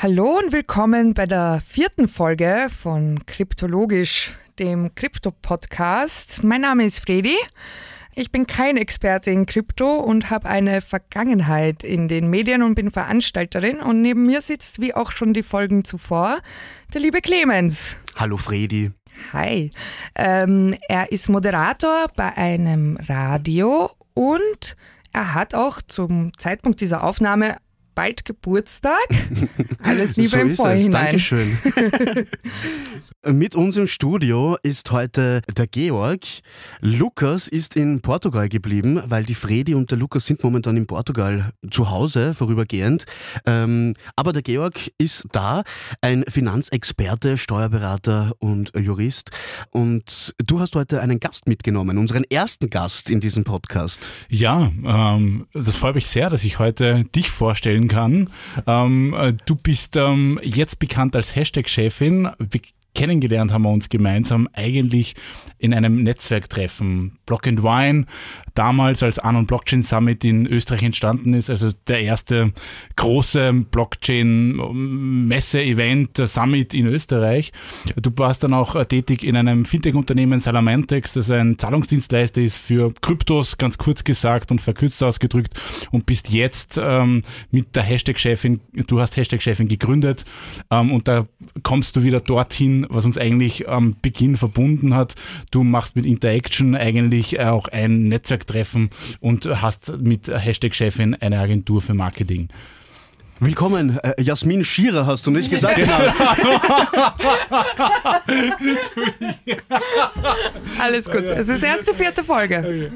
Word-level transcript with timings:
Hallo 0.00 0.38
und 0.38 0.52
willkommen 0.52 1.12
bei 1.12 1.26
der 1.26 1.60
vierten 1.60 2.06
Folge 2.06 2.68
von 2.70 3.26
Kryptologisch, 3.26 4.32
dem 4.60 4.94
Krypto-Podcast. 4.94 6.44
Mein 6.44 6.60
Name 6.60 6.84
ist 6.84 7.00
Fredi. 7.00 7.34
Ich 8.14 8.30
bin 8.30 8.46
kein 8.46 8.76
Experte 8.76 9.32
in 9.32 9.44
Krypto 9.44 9.96
und 9.96 10.30
habe 10.30 10.48
eine 10.48 10.82
Vergangenheit 10.82 11.82
in 11.82 12.06
den 12.06 12.30
Medien 12.30 12.62
und 12.62 12.76
bin 12.76 12.92
Veranstalterin. 12.92 13.80
Und 13.80 14.00
neben 14.00 14.24
mir 14.24 14.40
sitzt, 14.40 14.80
wie 14.80 14.94
auch 14.94 15.10
schon 15.10 15.34
die 15.34 15.42
Folgen 15.42 15.84
zuvor, 15.84 16.38
der 16.94 17.00
liebe 17.00 17.20
Clemens. 17.20 17.96
Hallo 18.14 18.36
Fredi. 18.36 18.92
Hi. 19.32 19.72
Ähm, 20.14 20.76
er 20.88 21.10
ist 21.10 21.28
Moderator 21.28 22.06
bei 22.14 22.36
einem 22.36 22.98
Radio 23.08 23.90
und 24.14 24.76
er 25.12 25.34
hat 25.34 25.56
auch 25.56 25.82
zum 25.82 26.30
Zeitpunkt 26.38 26.80
dieser 26.80 27.02
Aufnahme 27.02 27.56
bald 27.98 28.24
Geburtstag. 28.24 29.08
Alles 29.82 30.14
Liebe 30.14 30.28
so 30.28 30.38
im 30.38 30.54
Vorhinein. 30.54 31.16
Es. 31.16 31.28
Dankeschön. 31.28 31.58
Mit 33.26 33.56
uns 33.56 33.76
im 33.76 33.88
Studio 33.88 34.56
ist 34.62 34.92
heute 34.92 35.42
der 35.56 35.66
Georg. 35.66 36.20
Lukas 36.80 37.48
ist 37.48 37.74
in 37.74 38.00
Portugal 38.00 38.48
geblieben, 38.48 39.02
weil 39.06 39.24
die 39.24 39.34
Fredi 39.34 39.74
und 39.74 39.90
der 39.90 39.98
Lukas 39.98 40.26
sind 40.26 40.44
momentan 40.44 40.76
in 40.76 40.86
Portugal 40.86 41.52
zu 41.68 41.90
Hause, 41.90 42.34
vorübergehend. 42.34 43.04
Ähm, 43.44 43.94
aber 44.14 44.32
der 44.32 44.42
Georg 44.42 44.92
ist 44.98 45.26
da, 45.32 45.64
ein 46.00 46.24
Finanzexperte, 46.28 47.36
Steuerberater 47.36 48.32
und 48.38 48.70
Jurist. 48.78 49.32
Und 49.70 50.36
du 50.38 50.60
hast 50.60 50.76
heute 50.76 51.00
einen 51.00 51.18
Gast 51.18 51.48
mitgenommen, 51.48 51.98
unseren 51.98 52.22
ersten 52.22 52.70
Gast 52.70 53.10
in 53.10 53.18
diesem 53.18 53.42
Podcast. 53.42 54.08
Ja, 54.28 54.70
ähm, 54.84 55.48
das 55.52 55.76
freut 55.76 55.96
mich 55.96 56.06
sehr, 56.06 56.30
dass 56.30 56.44
ich 56.44 56.60
heute 56.60 57.04
dich 57.16 57.30
vorstellen 57.30 57.87
kann. 57.88 58.30
Ähm, 58.66 59.14
äh, 59.14 59.34
du 59.46 59.54
bist 59.56 59.96
ähm, 59.96 60.38
jetzt 60.42 60.78
bekannt 60.78 61.16
als 61.16 61.34
Hashtag-Chefin. 61.34 62.30
Kennengelernt 62.98 63.52
haben 63.52 63.62
wir 63.62 63.70
uns 63.70 63.88
gemeinsam 63.90 64.48
eigentlich 64.54 65.14
in 65.58 65.72
einem 65.72 66.02
Netzwerktreffen. 66.02 67.16
Block 67.26 67.46
and 67.46 67.62
Wine, 67.62 68.06
damals 68.54 69.04
als 69.04 69.20
An- 69.20 69.36
und 69.36 69.46
Blockchain 69.46 69.82
Summit 69.82 70.24
in 70.24 70.48
Österreich 70.48 70.82
entstanden 70.82 71.32
ist, 71.32 71.48
also 71.48 71.70
der 71.86 72.00
erste 72.00 72.52
große 72.96 73.52
Blockchain-Messe-Event, 73.70 76.16
Summit 76.16 76.74
in 76.74 76.86
Österreich. 76.86 77.52
Du 77.94 78.10
warst 78.16 78.42
dann 78.42 78.52
auch 78.52 78.84
tätig 78.86 79.22
in 79.22 79.36
einem 79.36 79.64
Fintech-Unternehmen 79.64 80.40
Salamantex, 80.40 81.12
das 81.12 81.30
ein 81.30 81.56
Zahlungsdienstleister 81.56 82.42
ist 82.42 82.56
für 82.56 82.92
Kryptos, 83.00 83.58
ganz 83.58 83.78
kurz 83.78 84.02
gesagt 84.02 84.50
und 84.50 84.60
verkürzt 84.60 85.04
ausgedrückt 85.04 85.52
und 85.92 86.04
bist 86.04 86.30
jetzt 86.30 86.80
ähm, 86.82 87.22
mit 87.52 87.76
der 87.76 87.84
Hashtag-Chefin, 87.84 88.58
du 88.88 88.98
hast 88.98 89.16
Hashtag-Chefin 89.16 89.68
gegründet 89.68 90.24
ähm, 90.72 90.90
und 90.90 91.06
da 91.06 91.28
kommst 91.62 91.94
du 91.94 92.02
wieder 92.02 92.18
dorthin, 92.18 92.87
was 92.88 93.04
uns 93.04 93.18
eigentlich 93.18 93.68
am 93.68 93.96
Beginn 94.00 94.36
verbunden 94.36 94.94
hat. 94.94 95.14
Du 95.50 95.64
machst 95.64 95.96
mit 95.96 96.06
Interaction 96.06 96.74
eigentlich 96.74 97.40
auch 97.40 97.68
ein 97.68 98.08
Netzwerktreffen 98.08 98.90
und 99.20 99.46
hast 99.46 99.98
mit 99.98 100.28
Hashtag 100.28 100.74
Chefin 100.74 101.14
eine 101.14 101.38
Agentur 101.38 101.80
für 101.80 101.94
Marketing. 101.94 102.48
Willkommen, 103.40 104.00
äh, 104.00 104.20
Jasmin 104.20 104.64
Schierer 104.64 105.06
hast 105.06 105.24
du 105.26 105.30
nicht 105.30 105.48
gesagt. 105.48 105.76
Genau. 105.76 105.88
Alles 110.78 111.10
gut. 111.10 111.24
Es 111.24 111.48
ist 111.48 111.62
erst 111.62 111.88
die 111.88 111.94
vierte 111.94 112.22
Folge. 112.22 112.58
Okay. 112.58 112.90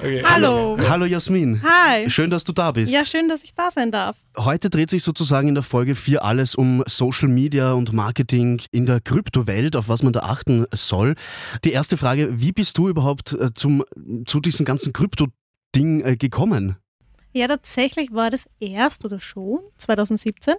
Okay. 0.00 0.22
Hallo. 0.24 0.78
Hallo 0.88 1.04
Jasmin. 1.04 1.62
Hi. 1.62 2.08
Schön, 2.10 2.30
dass 2.30 2.44
du 2.44 2.52
da 2.52 2.72
bist. 2.72 2.92
Ja, 2.92 3.04
schön, 3.04 3.28
dass 3.28 3.44
ich 3.44 3.54
da 3.54 3.70
sein 3.70 3.90
darf. 3.90 4.16
Heute 4.36 4.70
dreht 4.70 4.90
sich 4.90 5.02
sozusagen 5.02 5.48
in 5.48 5.54
der 5.54 5.62
Folge 5.62 5.94
4 5.94 6.24
alles 6.24 6.54
um 6.54 6.82
Social 6.86 7.28
Media 7.28 7.72
und 7.72 7.92
Marketing 7.92 8.60
in 8.70 8.86
der 8.86 9.00
Kryptowelt, 9.00 9.76
auf 9.76 9.88
was 9.88 10.02
man 10.02 10.12
da 10.12 10.20
achten 10.20 10.66
soll. 10.72 11.14
Die 11.64 11.72
erste 11.72 11.96
Frage, 11.96 12.40
wie 12.40 12.52
bist 12.52 12.78
du 12.78 12.88
überhaupt 12.88 13.32
äh, 13.32 13.52
zum, 13.54 13.84
zu 14.26 14.40
diesem 14.40 14.64
ganzen 14.64 14.92
Krypto-Ding 14.92 16.04
äh, 16.04 16.16
gekommen? 16.16 16.76
Ja, 17.32 17.48
tatsächlich 17.48 18.12
war 18.12 18.30
das 18.30 18.48
erst 18.60 19.04
oder 19.04 19.20
schon 19.20 19.60
2017. 19.76 20.54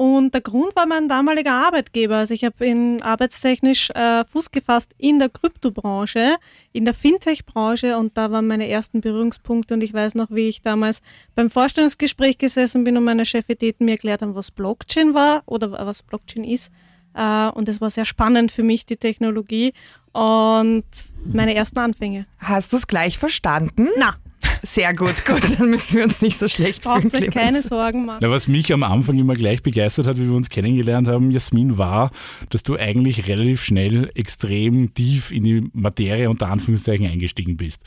Und 0.00 0.32
der 0.32 0.40
Grund 0.40 0.74
war 0.76 0.86
mein 0.86 1.08
damaliger 1.08 1.52
Arbeitgeber. 1.52 2.16
Also 2.16 2.32
ich 2.32 2.42
habe 2.42 2.64
in 2.64 3.02
arbeitstechnisch 3.02 3.90
äh, 3.90 4.24
Fuß 4.24 4.50
gefasst 4.50 4.94
in 4.96 5.18
der 5.18 5.28
Kryptobranche, 5.28 6.36
in 6.72 6.86
der 6.86 6.94
Fintech-Branche 6.94 7.98
und 7.98 8.16
da 8.16 8.30
waren 8.30 8.46
meine 8.46 8.66
ersten 8.66 9.02
Berührungspunkte 9.02 9.74
und 9.74 9.82
ich 9.82 9.92
weiß 9.92 10.14
noch, 10.14 10.30
wie 10.30 10.48
ich 10.48 10.62
damals 10.62 11.02
beim 11.34 11.50
Vorstellungsgespräch 11.50 12.38
gesessen 12.38 12.82
bin 12.82 12.96
und 12.96 13.04
meine 13.04 13.26
Chefitäten 13.26 13.84
mir 13.84 13.92
erklärt 13.92 14.22
haben, 14.22 14.34
was 14.34 14.50
Blockchain 14.50 15.12
war 15.12 15.42
oder 15.44 15.70
was 15.70 16.02
Blockchain 16.02 16.44
ist. 16.44 16.72
Äh, 17.12 17.48
und 17.50 17.68
es 17.68 17.82
war 17.82 17.90
sehr 17.90 18.06
spannend 18.06 18.52
für 18.52 18.62
mich, 18.62 18.86
die 18.86 18.96
Technologie 18.96 19.74
und 20.12 20.86
meine 21.26 21.54
ersten 21.54 21.78
Anfänge. 21.78 22.24
Hast 22.38 22.72
du 22.72 22.78
es 22.78 22.86
gleich 22.86 23.18
verstanden? 23.18 23.88
Na, 23.98 24.16
sehr 24.62 24.94
gut, 24.94 25.24
gut, 25.24 25.42
dann 25.58 25.70
müssen 25.70 25.96
wir 25.96 26.04
uns 26.04 26.22
nicht 26.22 26.38
so 26.38 26.48
schlecht 26.48 26.82
Braucht 26.82 27.10
fühlen. 27.10 27.24
euch 27.24 27.30
keine 27.30 27.62
Sorgen 27.62 28.06
machen. 28.06 28.22
Ja, 28.22 28.30
was 28.30 28.48
mich 28.48 28.72
am 28.72 28.82
Anfang 28.82 29.18
immer 29.18 29.34
gleich 29.34 29.62
begeistert 29.62 30.06
hat, 30.06 30.18
wie 30.18 30.26
wir 30.26 30.34
uns 30.34 30.48
kennengelernt 30.48 31.08
haben, 31.08 31.30
Jasmin, 31.30 31.78
war, 31.78 32.10
dass 32.50 32.62
du 32.62 32.76
eigentlich 32.76 33.26
relativ 33.28 33.62
schnell 33.62 34.10
extrem 34.14 34.94
tief 34.94 35.30
in 35.30 35.44
die 35.44 35.70
Materie 35.72 36.28
unter 36.28 36.48
Anführungszeichen 36.48 37.06
eingestiegen 37.06 37.56
bist. 37.56 37.84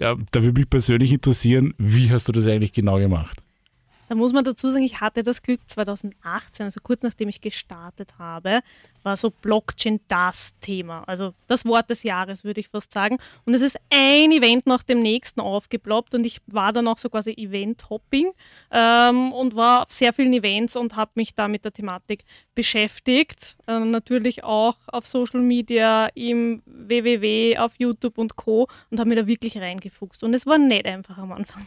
Ja, 0.00 0.16
da 0.30 0.42
würde 0.42 0.60
mich 0.60 0.70
persönlich 0.70 1.12
interessieren, 1.12 1.74
wie 1.78 2.10
hast 2.10 2.28
du 2.28 2.32
das 2.32 2.46
eigentlich 2.46 2.72
genau 2.72 2.98
gemacht? 2.98 3.38
Da 4.12 4.16
muss 4.16 4.34
man 4.34 4.44
dazu 4.44 4.70
sagen, 4.70 4.84
ich 4.84 5.00
hatte 5.00 5.22
das 5.22 5.40
Glück 5.40 5.62
2018, 5.66 6.66
also 6.66 6.80
kurz 6.82 7.02
nachdem 7.02 7.30
ich 7.30 7.40
gestartet 7.40 8.18
habe, 8.18 8.60
war 9.02 9.16
so 9.16 9.30
Blockchain 9.30 10.00
das 10.06 10.52
Thema. 10.60 11.02
Also 11.06 11.32
das 11.46 11.64
Wort 11.64 11.88
des 11.88 12.02
Jahres, 12.02 12.44
würde 12.44 12.60
ich 12.60 12.68
fast 12.68 12.92
sagen. 12.92 13.16
Und 13.46 13.54
es 13.54 13.62
ist 13.62 13.78
ein 13.88 14.30
Event 14.30 14.66
nach 14.66 14.82
dem 14.82 15.00
nächsten 15.00 15.40
aufgeploppt 15.40 16.14
und 16.14 16.26
ich 16.26 16.42
war 16.46 16.74
dann 16.74 16.88
auch 16.88 16.98
so 16.98 17.08
quasi 17.08 17.30
Event-Hopping 17.30 18.32
ähm, 18.70 19.32
und 19.32 19.56
war 19.56 19.84
auf 19.84 19.92
sehr 19.92 20.12
vielen 20.12 20.34
Events 20.34 20.76
und 20.76 20.94
habe 20.94 21.12
mich 21.14 21.34
da 21.34 21.48
mit 21.48 21.64
der 21.64 21.72
Thematik 21.72 22.26
beschäftigt. 22.54 23.56
Äh, 23.66 23.80
natürlich 23.80 24.44
auch 24.44 24.76
auf 24.88 25.06
Social 25.06 25.40
Media, 25.40 26.08
im 26.14 26.60
WWW, 26.66 27.56
auf 27.56 27.72
YouTube 27.78 28.18
und 28.18 28.36
Co. 28.36 28.68
und 28.90 29.00
habe 29.00 29.08
mir 29.08 29.16
da 29.16 29.26
wirklich 29.26 29.56
reingefuchst. 29.56 30.22
Und 30.22 30.34
es 30.34 30.44
war 30.44 30.58
nicht 30.58 30.84
einfach 30.84 31.16
am 31.16 31.32
Anfang. 31.32 31.64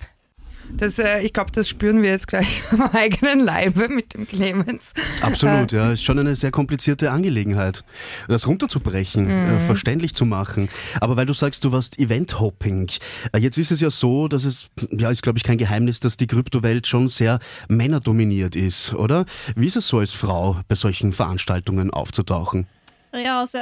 Das, 0.73 0.99
äh, 0.99 1.21
ich 1.21 1.33
glaube, 1.33 1.51
das 1.51 1.69
spüren 1.69 2.01
wir 2.01 2.09
jetzt 2.09 2.27
gleich 2.27 2.61
am 2.71 2.81
eigenen 2.81 3.39
Leibe 3.39 3.87
mit 3.87 4.13
dem 4.13 4.27
Clemens. 4.27 4.93
Absolut, 5.21 5.73
äh, 5.73 5.77
ja. 5.77 5.91
Ist 5.93 6.03
schon 6.03 6.19
eine 6.19 6.35
sehr 6.35 6.51
komplizierte 6.51 7.11
Angelegenheit. 7.11 7.83
Das 8.27 8.47
runterzubrechen, 8.47 9.29
äh, 9.29 9.33
mhm. 9.33 9.57
äh, 9.57 9.59
verständlich 9.61 10.15
zu 10.15 10.25
machen. 10.25 10.69
Aber 10.99 11.15
weil 11.15 11.25
du 11.25 11.33
sagst, 11.33 11.63
du 11.63 11.71
warst 11.71 11.99
Event-Hopping. 11.99 12.91
Äh, 13.31 13.39
jetzt 13.39 13.57
ist 13.57 13.71
es 13.71 13.81
ja 13.81 13.89
so, 13.89 14.27
dass 14.27 14.43
es, 14.43 14.69
ja, 14.91 15.09
ist 15.09 15.23
glaube 15.23 15.37
ich 15.37 15.43
kein 15.43 15.57
Geheimnis, 15.57 15.99
dass 15.99 16.17
die 16.17 16.27
Kryptowelt 16.27 16.87
schon 16.87 17.07
sehr 17.07 17.39
männerdominiert 17.67 18.55
ist, 18.55 18.93
oder? 18.93 19.25
Wie 19.55 19.67
ist 19.67 19.77
es 19.77 19.87
so 19.87 19.99
als 19.99 20.11
Frau, 20.11 20.59
bei 20.67 20.75
solchen 20.75 21.13
Veranstaltungen 21.13 21.91
aufzutauchen? 21.91 22.67
Ja, 23.13 23.39
also 23.39 23.59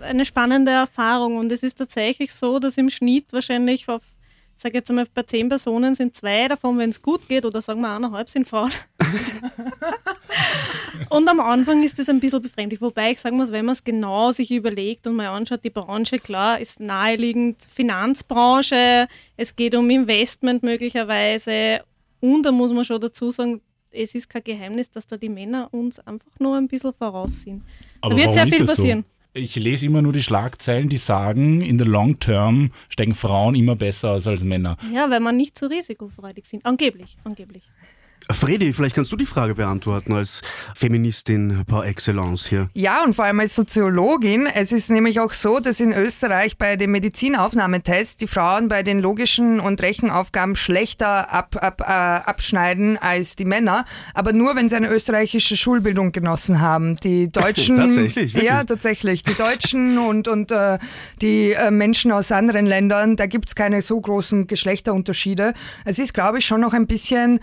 eine 0.00 0.24
spannende 0.24 0.70
Erfahrung. 0.70 1.36
Und 1.36 1.52
es 1.52 1.62
ist 1.62 1.74
tatsächlich 1.74 2.32
so, 2.32 2.58
dass 2.58 2.78
im 2.78 2.88
Schnitt 2.88 3.32
wahrscheinlich 3.32 3.88
auf 3.88 4.02
sage 4.64 4.78
jetzt 4.78 4.90
einmal, 4.90 5.06
bei 5.12 5.22
zehn 5.24 5.50
Personen 5.50 5.94
sind 5.94 6.16
zwei 6.16 6.48
davon, 6.48 6.78
wenn 6.78 6.88
es 6.88 7.02
gut 7.02 7.28
geht, 7.28 7.44
oder 7.44 7.60
sagen 7.60 7.82
wir 7.82 7.94
eineinhalb 7.94 8.30
sind 8.30 8.48
Frauen. 8.48 8.70
und 11.10 11.28
am 11.28 11.38
Anfang 11.38 11.82
ist 11.82 11.98
das 11.98 12.08
ein 12.08 12.18
bisschen 12.18 12.40
befremdlich, 12.40 12.80
wobei 12.80 13.10
ich 13.10 13.20
sagen 13.20 13.36
muss, 13.36 13.52
wenn 13.52 13.66
man 13.66 13.74
es 13.74 13.84
genau 13.84 14.32
sich 14.32 14.50
überlegt 14.50 15.06
und 15.06 15.16
mal 15.16 15.26
anschaut, 15.26 15.62
die 15.64 15.70
Branche, 15.70 16.18
klar, 16.18 16.58
ist 16.58 16.80
naheliegend 16.80 17.66
Finanzbranche, 17.70 19.06
es 19.36 19.54
geht 19.54 19.74
um 19.74 19.90
Investment 19.90 20.62
möglicherweise 20.62 21.84
und 22.20 22.44
da 22.44 22.50
muss 22.50 22.72
man 22.72 22.84
schon 22.84 23.02
dazu 23.02 23.30
sagen, 23.30 23.60
es 23.90 24.14
ist 24.14 24.30
kein 24.30 24.44
Geheimnis, 24.44 24.90
dass 24.90 25.06
da 25.06 25.18
die 25.18 25.28
Männer 25.28 25.68
uns 25.72 26.00
einfach 26.00 26.30
nur 26.38 26.56
ein 26.56 26.68
bisschen 26.68 26.94
voraus 26.94 27.42
sind. 27.42 27.62
Aber 28.00 28.14
da 28.14 28.20
wird 28.20 28.32
sehr 28.32 28.46
viel 28.46 28.64
passieren. 28.64 29.04
So? 29.06 29.13
Ich 29.34 29.56
lese 29.56 29.86
immer 29.86 30.00
nur 30.00 30.12
die 30.12 30.22
Schlagzeilen, 30.22 30.88
die 30.88 30.96
sagen, 30.96 31.60
in 31.60 31.76
der 31.76 31.88
Long 31.88 32.20
Term 32.20 32.70
steigen 32.88 33.14
Frauen 33.14 33.56
immer 33.56 33.74
besser 33.74 34.12
aus 34.12 34.26
als 34.28 34.44
Männer. 34.44 34.76
Ja, 34.92 35.10
weil 35.10 35.20
man 35.20 35.36
nicht 35.36 35.58
so 35.58 35.66
risikofreudig 35.66 36.46
sind. 36.46 36.64
Angeblich, 36.64 37.18
angeblich. 37.24 37.64
Fredi, 38.30 38.72
vielleicht 38.72 38.94
kannst 38.94 39.12
du 39.12 39.16
die 39.16 39.26
Frage 39.26 39.54
beantworten 39.54 40.12
als 40.12 40.42
Feministin 40.74 41.64
par 41.66 41.86
excellence 41.86 42.46
hier. 42.46 42.70
Ja, 42.72 43.04
und 43.04 43.14
vor 43.14 43.26
allem 43.26 43.40
als 43.40 43.54
Soziologin. 43.54 44.46
Es 44.46 44.72
ist 44.72 44.90
nämlich 44.90 45.20
auch 45.20 45.32
so, 45.32 45.60
dass 45.60 45.80
in 45.80 45.92
Österreich 45.92 46.56
bei 46.56 46.76
dem 46.76 46.92
Medizinaufnahmetest 46.92 48.20
die 48.20 48.26
Frauen 48.26 48.68
bei 48.68 48.82
den 48.82 49.00
logischen 49.00 49.60
und 49.60 49.82
Rechenaufgaben 49.82 50.56
schlechter 50.56 51.32
ab, 51.32 51.56
ab, 51.60 51.82
äh, 51.82 51.84
abschneiden 51.84 52.96
als 52.96 53.36
die 53.36 53.44
Männer. 53.44 53.84
Aber 54.14 54.32
nur, 54.32 54.56
wenn 54.56 54.68
sie 54.68 54.76
eine 54.76 54.88
österreichische 54.88 55.56
Schulbildung 55.56 56.12
genossen 56.12 56.60
haben. 56.60 56.96
Die 56.96 57.28
Deutschen. 57.32 57.76
tatsächlich? 57.76 58.34
Wirklich? 58.34 58.42
Ja, 58.42 58.64
tatsächlich. 58.64 59.22
Die 59.22 59.34
Deutschen 59.34 59.98
und, 59.98 60.28
und 60.28 60.50
äh, 60.50 60.78
die 61.20 61.52
äh, 61.52 61.70
Menschen 61.70 62.10
aus 62.10 62.32
anderen 62.32 62.66
Ländern, 62.66 63.16
da 63.16 63.26
gibt 63.26 63.48
es 63.48 63.54
keine 63.54 63.82
so 63.82 64.00
großen 64.00 64.46
Geschlechterunterschiede. 64.46 65.52
Es 65.84 65.98
ist, 65.98 66.14
glaube 66.14 66.38
ich, 66.38 66.46
schon 66.46 66.60
noch 66.60 66.72
ein 66.72 66.86
bisschen 66.86 67.40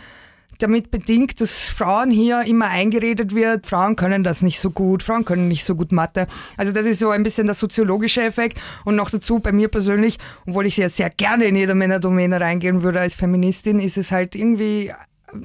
damit 0.62 0.92
bedingt, 0.92 1.42
dass 1.42 1.70
Frauen 1.70 2.12
hier 2.12 2.44
immer 2.44 2.68
eingeredet 2.68 3.36
wird, 3.36 3.66
Frauen 3.66 3.96
können 3.96 4.24
das 4.24 4.42
nicht 4.42 4.60
so 4.60 4.72
gut, 4.72 5.04
Frauen 5.04 5.26
können 5.26 5.48
nicht 5.48 5.64
so 5.64 5.76
gut 5.76 5.92
Mathe. 5.92 6.28
Also 6.58 6.72
das 6.72 6.86
ist 6.86 7.00
so 7.00 7.10
ein 7.10 7.24
bisschen 7.24 7.48
der 7.48 7.56
soziologische 7.56 8.22
Effekt. 8.22 8.60
Und 8.86 8.96
noch 8.96 9.10
dazu 9.10 9.40
bei 9.40 9.52
mir 9.52 9.68
persönlich, 9.68 10.18
obwohl 10.46 10.66
ich 10.66 10.76
sehr, 10.76 10.90
sehr 10.90 11.10
gerne 11.10 11.46
in 11.46 11.56
jede 11.56 11.76
Männerdomäne 11.76 12.40
reingehen 12.40 12.84
würde 12.84 13.00
als 13.00 13.16
Feministin, 13.16 13.80
ist 13.80 13.98
es 13.98 14.12
halt 14.12 14.36
irgendwie 14.36 14.92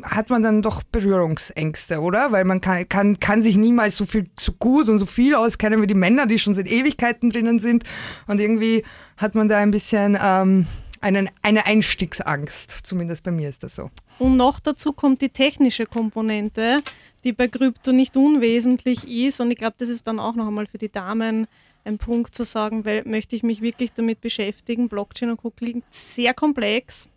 hat 0.03 0.31
man 0.31 0.43
dann 0.43 0.63
doch 0.63 0.83
Berührungsängste, 0.83 2.01
oder? 2.01 2.33
Weil 2.33 2.45
man 2.45 2.61
kann, 2.61 2.89
kann, 2.89 3.21
kann 3.21 3.43
sich 3.43 3.57
niemals 3.57 3.97
so 3.97 4.05
viel 4.05 4.27
so 4.39 4.53
gut 4.53 4.89
und 4.89 4.99
so 4.99 5.07
viel 5.07 5.35
auskennen 5.35 5.81
wie 5.83 5.87
die 5.87 5.95
Männer, 5.95 6.27
die 6.27 6.39
schon 6.39 6.55
seit 6.55 6.67
Ewigkeiten 6.67 7.31
drinnen 7.31 7.59
sind. 7.59 7.85
Und 8.27 8.41
irgendwie 8.41 8.85
hat 9.17 9.35
man 9.35 9.49
da 9.49 9.59
ein 9.59 9.71
bisschen 9.71 10.19
ähm, 10.21 10.67
einen, 11.07 11.31
eine 11.43 11.67
Einstiegsangst. 11.67 12.81
Zumindest 12.83 13.23
bei 13.23 13.31
mir 13.31 13.49
ist 13.49 13.63
das 13.63 13.77
so. 13.77 13.91
Und 14.19 14.37
noch 14.37 14.59
dazu 14.59 14.93
kommt 14.93 15.23
die 15.23 15.29
technische 15.29 15.87
Komponente, 15.87 16.83
die 17.23 17.33
bei 17.33 17.47
Krypto 17.49 17.93
nicht 17.93 18.17
unwesentlich 18.17 19.09
ist. 19.09 19.41
Und 19.41 19.51
ich 19.53 19.57
glaube, 19.57 19.77
das 19.79 19.89
ist 19.89 20.07
dann 20.07 20.19
auch 20.19 20.35
noch 20.35 20.49
einmal 20.49 20.67
für 20.67 20.79
die 20.79 20.91
Damen 20.91 21.47
ein 21.85 21.99
Punkt 21.99 22.35
zu 22.35 22.45
sagen, 22.45 22.85
weil 22.85 23.05
möchte 23.05 23.37
ich 23.37 23.45
mich 23.45 23.63
wirklich 23.63 23.93
damit 23.93 24.21
beschäftigen. 24.21 24.89
Blockchain 24.89 25.31
und 25.31 25.37
Co. 25.37 25.51
klingt 25.51 25.85
sehr 25.91 26.35
komplex. 26.35 27.09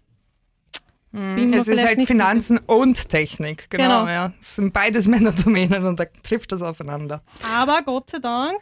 Bin 1.11 1.51
es 1.55 1.67
ist 1.67 1.83
halt 1.83 2.03
Finanzen 2.03 2.59
und 2.59 3.09
Technik, 3.09 3.67
genau, 3.71 4.01
genau. 4.01 4.07
Ja. 4.07 4.33
Es 4.39 4.57
sind 4.57 4.71
beides 4.71 5.07
Männerdomänen 5.07 5.83
und 5.85 5.99
da 5.99 6.05
trifft 6.21 6.51
das 6.51 6.61
aufeinander. 6.61 7.23
Aber 7.51 7.81
Gott 7.81 8.11
sei 8.11 8.19
Dank, 8.19 8.61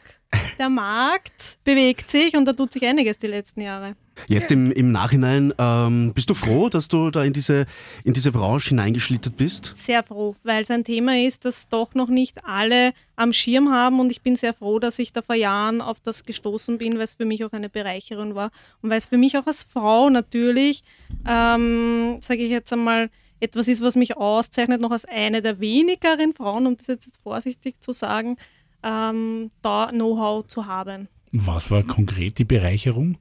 der 0.57 0.69
Markt 0.69 1.59
bewegt 1.65 2.09
sich 2.09 2.37
und 2.37 2.45
da 2.45 2.53
tut 2.53 2.71
sich 2.71 2.85
einiges 2.85 3.17
die 3.17 3.27
letzten 3.27 3.59
Jahre. 3.59 3.97
Jetzt 4.27 4.51
im, 4.51 4.71
im 4.71 4.91
Nachhinein, 4.91 5.53
ähm, 5.57 6.11
bist 6.13 6.29
du 6.29 6.33
froh, 6.33 6.69
dass 6.69 6.87
du 6.87 7.11
da 7.11 7.23
in 7.23 7.33
diese, 7.33 7.65
in 8.03 8.13
diese 8.13 8.31
Branche 8.31 8.69
hineingeschlittert 8.69 9.37
bist? 9.37 9.71
Sehr 9.75 10.03
froh, 10.03 10.35
weil 10.43 10.63
es 10.63 10.71
ein 10.71 10.83
Thema 10.83 11.17
ist, 11.23 11.45
das 11.45 11.69
doch 11.69 11.93
noch 11.93 12.09
nicht 12.09 12.45
alle 12.45 12.93
am 13.15 13.33
Schirm 13.33 13.71
haben 13.71 13.99
und 13.99 14.11
ich 14.11 14.21
bin 14.21 14.35
sehr 14.35 14.53
froh, 14.53 14.79
dass 14.79 14.99
ich 14.99 15.13
da 15.13 15.21
vor 15.21 15.35
Jahren 15.35 15.81
auf 15.81 15.99
das 15.99 16.25
gestoßen 16.25 16.77
bin, 16.77 16.95
weil 16.95 17.03
es 17.03 17.15
für 17.15 17.25
mich 17.25 17.43
auch 17.45 17.53
eine 17.53 17.69
Bereicherung 17.69 18.35
war 18.35 18.51
und 18.81 18.89
weil 18.89 18.97
es 18.97 19.07
für 19.07 19.17
mich 19.17 19.37
auch 19.37 19.47
als 19.47 19.63
Frau 19.63 20.09
natürlich, 20.09 20.83
ähm, 21.27 22.17
sage 22.21 22.43
ich 22.43 22.49
jetzt 22.49 22.73
einmal, 22.73 23.09
etwas 23.39 23.67
ist, 23.67 23.81
was 23.81 23.95
mich 23.95 24.17
auszeichnet, 24.17 24.81
noch 24.81 24.91
als 24.91 25.05
eine 25.05 25.41
der 25.41 25.59
wenigeren 25.59 26.33
Frauen, 26.33 26.65
um 26.65 26.75
das 26.75 26.87
jetzt 26.87 27.19
vorsichtig 27.21 27.81
zu 27.81 27.91
sagen, 27.91 28.37
ähm, 28.83 29.49
da 29.61 29.87
Know-how 29.91 30.47
zu 30.47 30.65
haben. 30.65 31.07
Was 31.31 31.69
war 31.69 31.83
konkret 31.83 32.39
die 32.39 32.45
Bereicherung? 32.45 33.17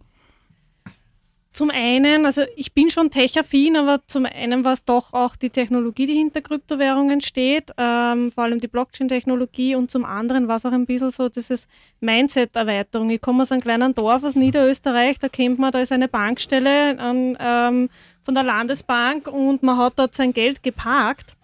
Zum 1.57 1.71
einen, 1.71 2.27
also 2.27 2.43
ich 2.55 2.75
bin 2.75 2.91
schon 2.91 3.11
tech-affin, 3.11 3.79
aber 3.79 4.07
zum 4.07 4.27
einen 4.27 4.63
war 4.67 4.75
es 4.75 4.85
doch 4.85 5.15
auch 5.15 5.37
die 5.37 5.49
Technologie, 5.49 6.05
die 6.05 6.13
hinter 6.13 6.43
Kryptowährungen 6.43 7.23
steht, 7.23 7.71
ähm, 7.79 8.31
vor 8.31 8.45
allem 8.45 8.59
die 8.59 8.69
Blockchain-Technologie 8.69 9.75
und 9.75 9.91
zum 9.91 10.05
anderen 10.05 10.49
war 10.49 10.57
es 10.57 10.67
auch 10.67 10.73
ein 10.73 10.85
bisschen 10.85 11.11
so 11.11 11.31
dieses 11.31 11.67
Mindset-Erweiterung. 12.01 13.09
Ich 13.09 13.23
komme 13.23 13.41
aus 13.41 13.53
einem 13.53 13.63
kleinen 13.63 13.95
Dorf 13.95 14.23
aus 14.23 14.35
Niederösterreich, 14.35 15.19
da 15.19 15.31
kennt 15.31 15.59
man, 15.59 15.73
da 15.73 15.79
ist 15.79 15.93
eine 15.93 16.09
Bankstelle 16.09 16.99
an, 16.99 17.39
ähm, 17.41 17.89
von 18.23 18.35
der 18.35 18.43
Landesbank 18.43 19.27
und 19.27 19.63
man 19.63 19.79
hat 19.79 19.95
dort 19.97 20.15
sein 20.15 20.35
Geld 20.35 20.63
geparkt. 20.63 21.37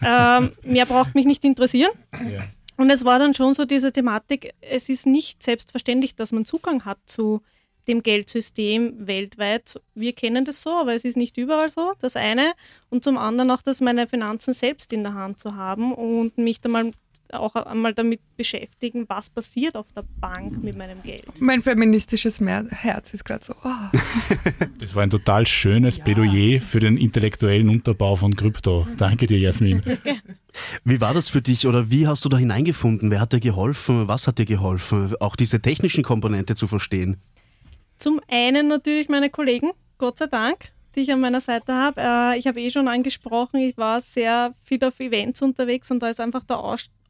ähm, 0.00 0.52
mehr 0.62 0.86
braucht 0.86 1.16
mich 1.16 1.26
nicht 1.26 1.44
interessieren. 1.44 1.90
Ja. 2.12 2.42
Und 2.76 2.88
es 2.88 3.04
war 3.04 3.18
dann 3.18 3.34
schon 3.34 3.52
so 3.52 3.64
diese 3.64 3.90
Thematik, 3.90 4.54
es 4.60 4.88
ist 4.88 5.06
nicht 5.06 5.42
selbstverständlich, 5.42 6.14
dass 6.14 6.30
man 6.30 6.44
Zugang 6.44 6.84
hat 6.84 6.98
zu 7.06 7.42
dem 7.88 8.02
Geldsystem 8.02 9.06
weltweit. 9.06 9.80
Wir 9.94 10.12
kennen 10.12 10.44
das 10.44 10.62
so, 10.62 10.70
aber 10.70 10.94
es 10.94 11.04
ist 11.04 11.16
nicht 11.16 11.36
überall 11.36 11.70
so, 11.70 11.92
das 12.00 12.16
eine. 12.16 12.52
Und 12.88 13.04
zum 13.04 13.18
anderen 13.18 13.50
auch, 13.50 13.62
dass 13.62 13.80
meine 13.80 14.06
Finanzen 14.06 14.52
selbst 14.52 14.92
in 14.92 15.02
der 15.02 15.14
Hand 15.14 15.38
zu 15.38 15.56
haben 15.56 15.92
und 15.92 16.38
mich 16.38 16.60
dann 16.60 16.72
mal 16.72 16.92
auch 17.32 17.54
einmal 17.54 17.94
damit 17.94 18.20
beschäftigen, 18.36 19.04
was 19.08 19.30
passiert 19.30 19.76
auf 19.76 19.86
der 19.92 20.04
Bank 20.20 20.62
mit 20.62 20.76
meinem 20.76 21.02
Geld. 21.02 21.40
Mein 21.40 21.62
feministisches 21.62 22.40
Herz 22.40 23.14
ist 23.14 23.24
gerade 23.24 23.44
so. 23.44 23.54
Oh. 23.64 23.68
Das 24.80 24.94
war 24.94 25.02
ein 25.02 25.10
total 25.10 25.46
schönes 25.46 25.98
ja. 25.98 26.04
Plädoyer 26.04 26.60
für 26.60 26.80
den 26.80 26.96
intellektuellen 26.96 27.68
Unterbau 27.68 28.16
von 28.16 28.34
Krypto. 28.34 28.86
Danke 28.96 29.26
dir, 29.26 29.38
Jasmin. 29.38 29.82
Wie 30.84 31.00
war 31.00 31.14
das 31.14 31.28
für 31.28 31.42
dich 31.42 31.66
oder 31.66 31.90
wie 31.90 32.08
hast 32.08 32.24
du 32.24 32.28
da 32.28 32.36
hineingefunden? 32.36 33.10
Wer 33.10 33.20
hat 33.20 33.32
dir 33.32 33.40
geholfen? 33.40 34.08
Was 34.08 34.26
hat 34.26 34.38
dir 34.38 34.46
geholfen? 34.46 35.14
Auch 35.20 35.36
diese 35.36 35.60
technischen 35.60 36.02
Komponente 36.02 36.56
zu 36.56 36.66
verstehen? 36.66 37.18
Zum 38.00 38.18
einen 38.28 38.66
natürlich 38.66 39.10
meine 39.10 39.28
Kollegen, 39.28 39.72
Gott 39.98 40.16
sei 40.16 40.26
Dank, 40.26 40.72
die 40.94 41.00
ich 41.00 41.12
an 41.12 41.20
meiner 41.20 41.42
Seite 41.42 41.74
habe. 41.74 42.00
Äh, 42.00 42.38
ich 42.38 42.46
habe 42.46 42.58
eh 42.58 42.70
schon 42.70 42.88
angesprochen, 42.88 43.60
ich 43.60 43.76
war 43.76 44.00
sehr 44.00 44.54
viel 44.64 44.82
auf 44.82 44.98
Events 45.00 45.42
unterwegs 45.42 45.90
und 45.90 46.02
da 46.02 46.08
ist 46.08 46.18
einfach 46.18 46.42
der 46.44 46.60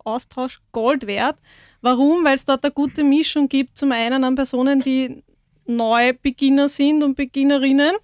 Austausch 0.04 0.60
Gold 0.72 1.06
wert. 1.06 1.36
Warum? 1.80 2.24
Weil 2.24 2.34
es 2.34 2.44
dort 2.44 2.64
eine 2.64 2.72
gute 2.72 3.04
Mischung 3.04 3.48
gibt. 3.48 3.78
Zum 3.78 3.92
einen 3.92 4.24
an 4.24 4.34
Personen, 4.34 4.80
die 4.80 5.22
Neubeginner 5.64 6.68
sind 6.68 7.04
und 7.04 7.14
Beginnerinnen 7.14 7.94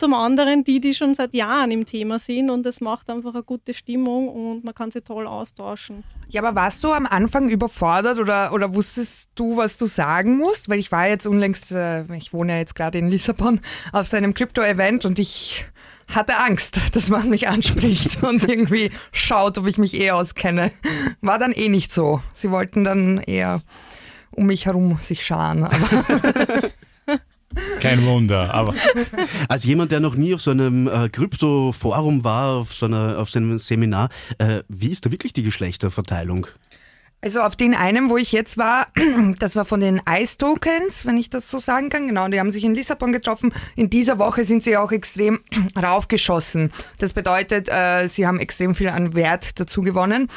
zum 0.00 0.14
anderen 0.14 0.64
die, 0.64 0.80
die 0.80 0.94
schon 0.94 1.14
seit 1.14 1.34
Jahren 1.34 1.70
im 1.70 1.84
Thema 1.84 2.18
sind 2.18 2.50
und 2.50 2.66
es 2.66 2.80
macht 2.80 3.08
einfach 3.10 3.34
eine 3.34 3.42
gute 3.42 3.74
Stimmung 3.74 4.28
und 4.28 4.64
man 4.64 4.74
kann 4.74 4.90
sie 4.90 5.02
toll 5.02 5.26
austauschen. 5.26 6.02
Ja, 6.28 6.42
aber 6.42 6.54
warst 6.54 6.82
du 6.82 6.92
am 6.92 7.06
Anfang 7.06 7.48
überfordert 7.48 8.18
oder, 8.18 8.52
oder 8.52 8.74
wusstest 8.74 9.28
du, 9.34 9.56
was 9.56 9.76
du 9.76 9.86
sagen 9.86 10.36
musst? 10.38 10.68
Weil 10.68 10.78
ich 10.78 10.90
war 10.90 11.06
jetzt 11.06 11.26
unlängst, 11.26 11.72
äh, 11.72 12.04
ich 12.16 12.32
wohne 12.32 12.52
ja 12.52 12.58
jetzt 12.58 12.74
gerade 12.74 12.98
in 12.98 13.08
Lissabon, 13.08 13.60
auf 13.92 14.06
seinem 14.06 14.34
Krypto-Event 14.34 15.04
und 15.04 15.18
ich 15.18 15.66
hatte 16.08 16.38
Angst, 16.38 16.78
dass 16.96 17.10
man 17.10 17.28
mich 17.28 17.48
anspricht 17.48 18.22
und 18.22 18.48
irgendwie 18.48 18.90
schaut, 19.12 19.58
ob 19.58 19.66
ich 19.66 19.78
mich 19.78 20.00
eh 20.00 20.12
auskenne. 20.12 20.72
War 21.20 21.38
dann 21.38 21.52
eh 21.52 21.68
nicht 21.68 21.92
so. 21.92 22.22
Sie 22.32 22.50
wollten 22.50 22.84
dann 22.84 23.18
eher 23.18 23.62
um 24.30 24.46
mich 24.46 24.66
herum 24.66 24.98
sich 25.00 25.24
scharen. 25.26 25.68
Kein 27.80 28.04
Wunder, 28.06 28.54
aber. 28.54 28.74
Als 29.48 29.64
jemand, 29.64 29.90
der 29.90 30.00
noch 30.00 30.14
nie 30.14 30.34
auf 30.34 30.42
so 30.42 30.50
einem 30.50 30.86
äh, 30.86 31.08
Krypto-Forum 31.08 32.22
war, 32.22 32.56
auf 32.56 32.74
so, 32.74 32.86
einer, 32.86 33.18
auf 33.18 33.30
so 33.30 33.38
einem 33.38 33.58
Seminar, 33.58 34.08
äh, 34.38 34.62
wie 34.68 34.90
ist 34.90 35.04
da 35.04 35.10
wirklich 35.10 35.32
die 35.32 35.42
Geschlechterverteilung? 35.42 36.46
Also 37.22 37.42
auf 37.42 37.54
den 37.54 37.74
einen, 37.74 38.08
wo 38.08 38.16
ich 38.16 38.32
jetzt 38.32 38.56
war, 38.56 38.86
das 39.38 39.54
war 39.54 39.64
von 39.66 39.80
den 39.80 40.00
Ice-Tokens, 40.08 41.04
wenn 41.04 41.18
ich 41.18 41.28
das 41.28 41.50
so 41.50 41.58
sagen 41.58 41.90
kann. 41.90 42.06
Genau, 42.06 42.28
die 42.28 42.40
haben 42.40 42.50
sich 42.50 42.64
in 42.64 42.74
Lissabon 42.74 43.12
getroffen. 43.12 43.52
In 43.76 43.90
dieser 43.90 44.18
Woche 44.18 44.44
sind 44.44 44.62
sie 44.62 44.76
auch 44.76 44.90
extrem 44.90 45.40
raufgeschossen. 45.76 46.72
Das 46.98 47.12
bedeutet, 47.12 47.68
äh, 47.68 48.06
sie 48.06 48.26
haben 48.26 48.38
extrem 48.38 48.74
viel 48.74 48.88
an 48.88 49.14
Wert 49.14 49.60
dazu 49.60 49.82
gewonnen. 49.82 50.28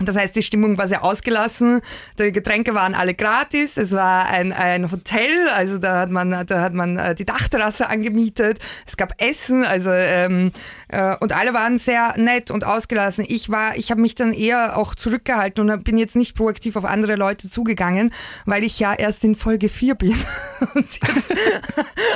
Das 0.00 0.16
heißt, 0.16 0.36
die 0.36 0.42
Stimmung 0.42 0.78
war 0.78 0.86
sehr 0.86 1.04
ausgelassen. 1.04 1.80
Die 2.18 2.30
Getränke 2.30 2.74
waren 2.74 2.94
alle 2.94 3.14
gratis. 3.14 3.76
Es 3.76 3.92
war 3.92 4.26
ein, 4.26 4.52
ein 4.52 4.90
Hotel, 4.90 5.48
also 5.48 5.78
da 5.78 6.00
hat 6.00 6.10
man, 6.10 6.30
da 6.30 6.60
hat 6.60 6.72
man 6.72 6.96
äh, 6.96 7.14
die 7.14 7.24
Dachterrasse 7.24 7.88
angemietet. 7.88 8.58
Es 8.86 8.96
gab 8.96 9.20
Essen, 9.20 9.64
also 9.64 9.90
ähm, 9.90 10.48
äh, 10.48 10.50
und 11.20 11.32
alle 11.32 11.52
waren 11.54 11.78
sehr 11.78 12.14
nett 12.16 12.50
und 12.50 12.64
ausgelassen. 12.64 13.24
Ich 13.28 13.48
war, 13.50 13.76
ich 13.76 13.90
habe 13.90 14.00
mich 14.00 14.14
dann 14.14 14.32
eher 14.32 14.76
auch 14.76 14.94
zurückgehalten 14.94 15.68
und 15.68 15.84
bin 15.84 15.98
jetzt 15.98 16.16
nicht 16.16 16.36
proaktiv 16.36 16.76
auf 16.76 16.84
andere 16.84 17.16
Leute 17.16 17.50
zugegangen, 17.50 18.12
weil 18.46 18.64
ich 18.64 18.78
ja 18.78 18.94
erst 18.94 19.24
in 19.24 19.34
Folge 19.34 19.68
4 19.68 19.94
bin 19.96 20.16
und 20.74 20.86
jetzt 20.86 21.30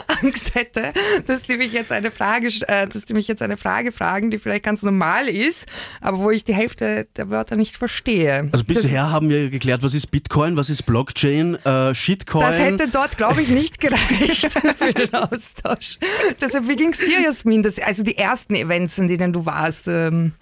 Angst 0.23 0.55
hätte, 0.55 0.93
dass 1.27 1.43
die 1.43 1.57
mich 1.57 1.73
jetzt 1.73 1.93
eine 1.93 2.11
Frage, 2.11 2.49
äh, 2.69 2.87
dass 2.87 3.05
die 3.05 3.15
mich 3.15 3.29
jetzt 3.29 3.43
eine 3.43 3.57
Frage 3.57 3.93
fragen, 3.93 4.31
die 4.31 4.39
vielleicht 4.39 4.65
ganz 4.65 4.83
normal 4.83 5.29
ist, 5.29 5.67
aber 6.01 6.19
wo 6.19 6.31
ich 6.31 6.45
die 6.45 6.55
Hälfte 6.55 7.09
der 7.17 7.31
Wörter 7.31 7.57
nicht 7.57 7.73
nicht 7.73 7.77
verstehe. 7.77 8.49
Also 8.53 8.65
bisher 8.65 9.05
das, 9.05 9.13
haben 9.13 9.29
wir 9.29 9.51
geklärt, 9.51 9.83
was 9.83 9.95
ist 9.95 10.09
Bitcoin, 10.09 10.57
was 10.57 10.69
ist 10.69 10.85
Blockchain, 10.85 11.55
äh, 11.65 11.95
Shitcoin. 11.95 12.45
Das 12.45 12.59
hätte 12.59 12.89
dort, 12.89 13.17
glaube 13.17 13.41
ich, 13.43 13.49
nicht 13.49 13.81
gereicht 13.81 14.53
für 14.77 14.93
den 14.93 15.15
Austausch. 15.15 15.99
Deshalb, 16.41 16.69
wie 16.69 16.77
ging 16.77 16.91
es 16.91 16.99
dir, 16.99 17.21
Jasmin? 17.21 17.63
Das, 17.63 17.79
also 17.79 18.03
die 18.03 18.19
ersten 18.19 18.55
Events, 18.63 18.99
in 18.99 19.09
denen 19.09 19.33
du 19.33 19.45
warst. 19.45 19.89
Ähm, 19.89 20.33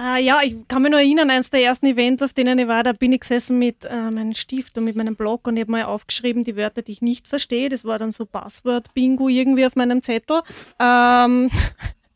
Uh, 0.00 0.16
ja, 0.16 0.40
ich 0.42 0.56
kann 0.66 0.80
mich 0.80 0.90
nur 0.90 1.00
erinnern, 1.00 1.28
eines 1.28 1.50
der 1.50 1.62
ersten 1.62 1.84
Events, 1.84 2.22
auf 2.22 2.32
denen 2.32 2.58
ich 2.58 2.66
war, 2.66 2.82
da 2.82 2.94
bin 2.94 3.12
ich 3.12 3.20
gesessen 3.20 3.58
mit 3.58 3.84
äh, 3.84 4.10
meinem 4.10 4.32
Stift 4.32 4.78
und 4.78 4.84
mit 4.84 4.96
meinem 4.96 5.14
Blog 5.14 5.46
und 5.46 5.58
ich 5.58 5.60
habe 5.60 5.72
mal 5.72 5.82
aufgeschrieben, 5.82 6.42
die 6.42 6.56
Wörter, 6.56 6.80
die 6.80 6.92
ich 6.92 7.02
nicht 7.02 7.28
verstehe. 7.28 7.68
Das 7.68 7.84
war 7.84 7.98
dann 7.98 8.10
so 8.10 8.24
Passwort-Bingo 8.24 9.28
irgendwie 9.28 9.66
auf 9.66 9.76
meinem 9.76 10.02
Zettel. 10.02 10.40
Ähm, 10.78 11.50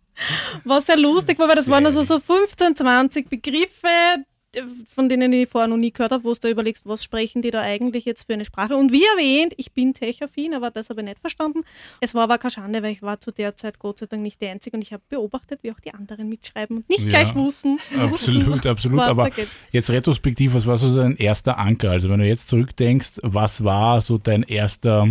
was 0.64 0.86
sehr 0.86 0.96
lustig 0.96 1.38
war, 1.38 1.46
weil 1.46 1.56
das 1.56 1.68
waren 1.68 1.84
also 1.84 2.00
so 2.00 2.20
15, 2.20 2.74
20 2.74 3.28
Begriffe, 3.28 3.88
von 4.88 5.08
denen 5.08 5.32
ich 5.32 5.48
vorher 5.48 5.68
noch 5.68 5.76
nie 5.76 5.92
gehört 5.92 6.12
habe, 6.12 6.24
wo 6.24 6.32
du 6.32 6.40
da 6.40 6.48
überlegst, 6.48 6.86
was 6.86 7.04
sprechen 7.04 7.42
die 7.42 7.50
da 7.50 7.60
eigentlich 7.60 8.04
jetzt 8.04 8.24
für 8.24 8.34
eine 8.34 8.44
Sprache. 8.44 8.76
Und 8.76 8.92
wie 8.92 9.04
erwähnt, 9.04 9.54
ich 9.56 9.72
bin 9.72 9.94
tech-affin, 9.94 10.54
aber 10.54 10.70
das 10.70 10.90
habe 10.90 11.00
ich 11.00 11.06
nicht 11.06 11.20
verstanden. 11.20 11.60
Es 12.00 12.14
war 12.14 12.24
aber 12.24 12.38
keine 12.38 12.52
Schande, 12.52 12.82
weil 12.82 12.92
ich 12.92 13.02
war 13.02 13.20
zu 13.20 13.30
der 13.30 13.56
Zeit 13.56 13.78
Gott 13.78 13.98
sei 13.98 14.06
Dank 14.06 14.22
nicht 14.22 14.40
die 14.40 14.46
Einzige 14.46 14.76
und 14.76 14.82
ich 14.82 14.92
habe 14.92 15.02
beobachtet, 15.08 15.60
wie 15.62 15.72
auch 15.72 15.80
die 15.80 15.92
anderen 15.92 16.28
mitschreiben 16.28 16.78
und 16.78 16.88
nicht 16.88 17.04
ja, 17.04 17.08
gleich 17.08 17.34
wussten. 17.34 17.78
Absolut, 17.98 18.66
absolut. 18.66 19.00
Aber 19.00 19.30
jetzt 19.70 19.90
retrospektiv, 19.90 20.54
was 20.54 20.66
war 20.66 20.76
so 20.76 20.94
dein 20.96 21.16
erster 21.16 21.58
Anker? 21.58 21.90
Also 21.90 22.08
wenn 22.10 22.20
du 22.20 22.26
jetzt 22.26 22.48
zurückdenkst, 22.48 23.20
was 23.22 23.64
war 23.64 24.00
so 24.00 24.18
dein 24.18 24.42
erster, 24.42 25.08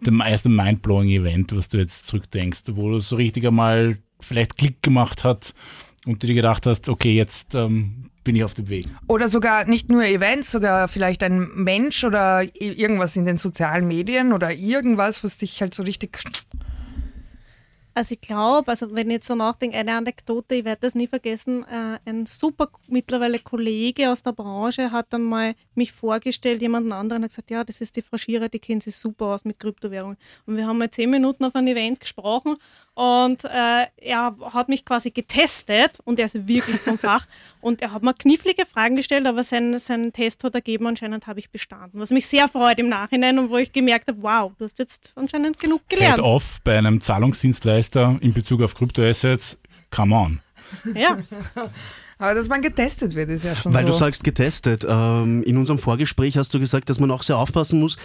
dein 0.00 0.20
erster 0.20 0.48
Mindblowing-Event, 0.48 1.56
was 1.56 1.68
du 1.68 1.78
jetzt 1.78 2.06
zurückdenkst, 2.06 2.62
wo 2.72 2.90
du 2.90 2.98
so 2.98 3.16
richtig 3.16 3.46
einmal 3.46 3.96
vielleicht 4.20 4.56
Klick 4.56 4.82
gemacht 4.82 5.24
hat 5.24 5.54
und 6.06 6.22
du 6.22 6.26
dir 6.26 6.34
gedacht 6.34 6.66
hast, 6.66 6.88
okay, 6.88 7.14
jetzt 7.14 7.54
ähm, 7.54 8.10
bin 8.24 8.36
ich 8.36 8.44
auf 8.44 8.54
dem 8.54 8.68
Weg. 8.68 8.86
Oder 9.08 9.28
sogar 9.28 9.64
nicht 9.64 9.88
nur 9.88 10.04
Events, 10.04 10.50
sogar 10.50 10.88
vielleicht 10.88 11.22
ein 11.22 11.48
Mensch 11.54 12.04
oder 12.04 12.42
irgendwas 12.54 13.16
in 13.16 13.24
den 13.24 13.38
sozialen 13.38 13.86
Medien 13.86 14.32
oder 14.32 14.52
irgendwas, 14.52 15.24
was 15.24 15.38
dich 15.38 15.60
halt 15.60 15.74
so 15.74 15.82
richtig 15.82 16.18
also 17.94 18.14
ich 18.14 18.20
glaube, 18.20 18.68
also 18.68 18.94
wenn 18.94 19.08
ich 19.08 19.14
jetzt 19.14 19.26
so 19.26 19.34
nachdenke, 19.34 19.76
eine 19.76 19.96
Anekdote, 19.96 20.54
ich 20.54 20.64
werde 20.64 20.80
das 20.82 20.94
nie 20.94 21.08
vergessen, 21.08 21.64
äh, 21.64 21.98
ein 22.04 22.24
super 22.26 22.68
mittlerweile 22.86 23.38
Kollege 23.38 24.10
aus 24.10 24.22
der 24.22 24.32
Branche 24.32 24.92
hat 24.92 25.06
dann 25.10 25.22
mal 25.24 25.54
mich 25.74 25.92
vorgestellt, 25.92 26.62
jemanden 26.62 26.92
anderen 26.92 27.24
hat 27.24 27.30
gesagt, 27.30 27.50
ja, 27.50 27.64
das 27.64 27.80
ist 27.80 27.96
die 27.96 28.02
Frau 28.02 28.16
Schierer, 28.16 28.48
die 28.48 28.60
kennt 28.60 28.84
sich 28.84 28.96
super 28.96 29.26
aus 29.26 29.44
mit 29.44 29.58
Kryptowährungen. 29.58 30.16
Und 30.46 30.56
wir 30.56 30.66
haben 30.66 30.78
mal 30.78 30.90
zehn 30.90 31.10
Minuten 31.10 31.44
auf 31.44 31.54
ein 31.54 31.66
Event 31.66 32.00
gesprochen 32.00 32.56
und 32.94 33.44
äh, 33.44 33.86
er 33.96 34.36
hat 34.52 34.68
mich 34.68 34.84
quasi 34.84 35.10
getestet 35.10 35.98
und 36.04 36.18
er 36.18 36.26
ist 36.26 36.46
wirklich 36.46 36.80
vom 36.80 36.98
Fach 36.98 37.26
und 37.60 37.80
er 37.80 37.92
hat 37.92 38.02
mir 38.02 38.12
knifflige 38.12 38.66
Fragen 38.66 38.96
gestellt, 38.96 39.26
aber 39.26 39.42
sein, 39.42 39.78
sein 39.78 40.12
Test 40.12 40.44
hat 40.44 40.54
ergeben, 40.54 40.86
anscheinend 40.86 41.26
habe 41.26 41.40
ich 41.40 41.50
bestanden. 41.50 42.00
Was 42.00 42.10
mich 42.10 42.26
sehr 42.26 42.48
freut 42.48 42.78
im 42.78 42.88
Nachhinein 42.88 43.38
und 43.38 43.50
wo 43.50 43.56
ich 43.56 43.72
gemerkt 43.72 44.08
habe, 44.08 44.22
wow, 44.22 44.52
du 44.58 44.64
hast 44.64 44.78
jetzt 44.78 45.12
anscheinend 45.16 45.58
genug 45.58 45.88
gelernt. 45.88 46.16
Head-off 46.16 46.60
bei 46.64 46.76
einem 46.76 47.00
Zahlungsdienstleister 47.00 48.18
in 48.20 48.32
Bezug 48.32 48.62
auf 48.62 48.74
Kryptoassets, 48.74 49.58
come 49.90 50.14
on. 50.14 50.40
Ja. 50.94 51.18
Aber 52.22 52.36
dass 52.36 52.46
man 52.46 52.62
getestet 52.62 53.16
wird, 53.16 53.30
ist 53.30 53.42
ja 53.42 53.56
schon 53.56 53.74
Weil 53.74 53.84
so. 53.84 53.90
du 53.90 53.98
sagst 53.98 54.22
getestet. 54.22 54.86
Ähm, 54.88 55.42
in 55.42 55.56
unserem 55.56 55.80
Vorgespräch 55.80 56.36
hast 56.36 56.54
du 56.54 56.60
gesagt, 56.60 56.88
dass 56.88 57.00
man 57.00 57.10
auch 57.10 57.24
sehr 57.24 57.36
aufpassen 57.36 57.80
muss, 57.80 57.96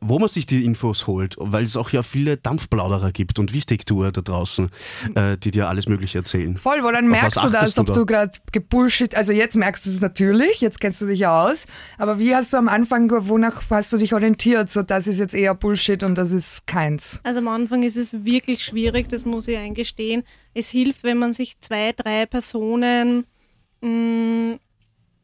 wo 0.00 0.18
man 0.18 0.30
sich 0.30 0.46
die 0.46 0.64
Infos 0.64 1.06
holt, 1.06 1.36
weil 1.38 1.64
es 1.64 1.76
auch 1.76 1.90
ja 1.90 2.02
viele 2.02 2.38
Dampfplauderer 2.38 3.12
gibt 3.12 3.38
und 3.38 3.52
Wichtigtour 3.52 4.12
da 4.12 4.22
draußen, 4.22 4.70
äh, 5.14 5.36
die 5.36 5.50
dir 5.50 5.68
alles 5.68 5.88
Mögliche 5.88 6.16
erzählen. 6.16 6.56
Voll, 6.56 6.82
wo 6.84 6.90
dann 6.90 7.06
merkst 7.06 7.36
du 7.36 7.50
das, 7.50 7.54
achtest 7.54 7.76
du 7.76 7.80
ob 7.82 7.86
da? 7.88 7.92
du 7.92 8.06
gerade 8.06 8.32
gebullshit, 8.50 9.14
also 9.14 9.34
jetzt 9.34 9.56
merkst 9.56 9.84
du 9.84 9.90
es 9.90 10.00
natürlich, 10.00 10.62
jetzt 10.62 10.80
kennst 10.80 11.02
du 11.02 11.06
dich 11.06 11.20
ja 11.20 11.46
aus, 11.46 11.66
aber 11.98 12.18
wie 12.18 12.34
hast 12.34 12.54
du 12.54 12.56
am 12.56 12.68
Anfang, 12.68 13.10
wonach 13.28 13.60
hast 13.68 13.92
du 13.92 13.98
dich 13.98 14.14
orientiert, 14.14 14.70
so 14.70 14.80
das 14.84 15.06
ist 15.06 15.18
jetzt 15.18 15.34
eher 15.34 15.54
Bullshit 15.54 16.02
und 16.02 16.16
das 16.16 16.30
ist 16.30 16.66
keins? 16.66 17.20
Also 17.24 17.40
am 17.40 17.48
Anfang 17.48 17.82
ist 17.82 17.98
es 17.98 18.24
wirklich 18.24 18.64
schwierig, 18.64 19.10
das 19.10 19.26
muss 19.26 19.48
ich 19.48 19.58
eingestehen. 19.58 20.22
Es 20.54 20.70
hilft, 20.70 21.04
wenn 21.04 21.18
man 21.18 21.34
sich 21.34 21.60
zwei, 21.60 21.92
drei 21.92 22.24
Personen, 22.24 23.26
mh, 23.80 24.58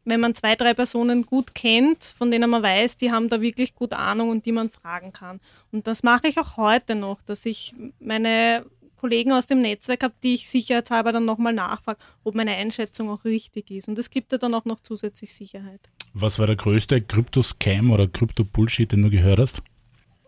wenn 0.05 0.19
man 0.19 0.35
zwei, 0.35 0.55
drei 0.55 0.73
Personen 0.73 1.25
gut 1.25 1.55
kennt, 1.55 2.03
von 2.03 2.29
denen 2.29 2.49
man 2.49 2.61
weiß, 2.61 2.97
die 2.97 3.11
haben 3.11 3.29
da 3.29 3.41
wirklich 3.41 3.73
gut 3.73 3.93
Ahnung 3.93 4.29
und 4.29 4.45
die 4.45 4.51
man 4.51 4.69
fragen 4.69 5.13
kann. 5.13 5.39
Und 5.71 5.87
das 5.87 6.03
mache 6.03 6.27
ich 6.27 6.37
auch 6.39 6.57
heute 6.57 6.95
noch, 6.95 7.21
dass 7.21 7.45
ich 7.45 7.73
meine 7.99 8.65
Kollegen 8.97 9.33
aus 9.33 9.47
dem 9.47 9.59
Netzwerk 9.59 10.03
habe, 10.03 10.13
die 10.23 10.33
ich 10.33 10.49
sicherheitshalber 10.49 11.11
dann 11.11 11.25
nochmal 11.25 11.53
nachfrage, 11.53 11.99
ob 12.23 12.35
meine 12.35 12.55
Einschätzung 12.55 13.09
auch 13.09 13.25
richtig 13.25 13.69
ist. 13.71 13.87
Und 13.87 13.99
es 13.99 14.09
gibt 14.09 14.31
ja 14.31 14.37
dann 14.37 14.53
auch 14.53 14.65
noch 14.65 14.81
zusätzlich 14.81 15.33
Sicherheit. 15.33 15.81
Was 16.13 16.39
war 16.39 16.47
der 16.47 16.55
größte 16.55 17.01
Krypto-Scam 17.01 17.91
oder 17.91 18.07
Krypto-Bullshit, 18.07 18.91
den 18.91 19.01
du 19.01 19.09
gehört 19.09 19.39
hast? 19.39 19.63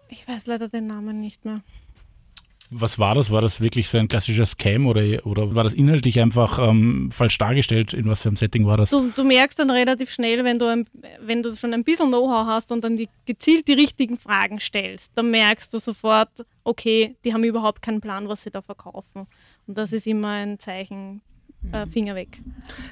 Ich 0.10 0.28
weiß 0.28 0.48
leider 0.48 0.68
den 0.68 0.88
Namen 0.88 1.20
nicht 1.20 1.46
mehr. 1.46 1.62
Was 2.72 2.98
war 2.98 3.16
das? 3.16 3.32
War 3.32 3.42
das 3.42 3.62
wirklich 3.62 3.88
so 3.88 3.98
ein 3.98 4.08
klassischer 4.08 4.46
Scam 4.46 4.88
oder, 4.88 5.04
oder 5.26 5.54
war 5.54 5.64
das 5.64 5.74
inhaltlich 5.74 6.20
einfach 6.20 6.60
ähm, 6.60 7.12
falsch 7.12 7.38
dargestellt? 7.38 7.94
In 7.94 8.06
was 8.06 8.22
für 8.22 8.30
einem 8.30 8.38
Setting 8.38 8.66
war 8.66 8.78
das? 8.78 8.90
Du, 8.90 9.12
du 9.16 9.24
merkst 9.24 9.60
dann 9.60 9.70
relativ 9.70 10.12
schnell, 10.12 10.44
wenn 10.44 10.58
du, 10.58 10.66
ein, 10.66 10.88
wenn 11.20 11.44
du 11.44 11.56
schon 11.56 11.74
ein 11.74 11.84
bisschen 11.84 12.08
Know-how 12.08 12.48
hast 12.48 12.72
und 12.72 12.84
dann 12.84 12.98
die, 12.98 13.08
gezielt 13.26 13.68
die 13.68 13.74
richtigen 13.74 14.18
Fragen 14.18 14.60
stellst, 14.60 15.12
dann 15.16 15.32
merkst 15.32 15.74
du 15.74 15.80
sofort, 15.80 16.30
okay, 16.64 17.16
die 17.24 17.34
haben 17.34 17.44
überhaupt 17.44 17.82
keinen 17.82 18.02
Plan, 18.02 18.28
was 18.28 18.44
sie 18.44 18.52
da 18.52 18.62
verkaufen. 18.62 19.28
Und 19.68 19.78
das 19.78 19.94
ist 19.94 20.08
immer 20.08 20.30
ein 20.30 20.60
Zeichen, 20.60 21.22
äh, 21.72 21.86
Finger 21.88 22.16
weg. 22.16 22.42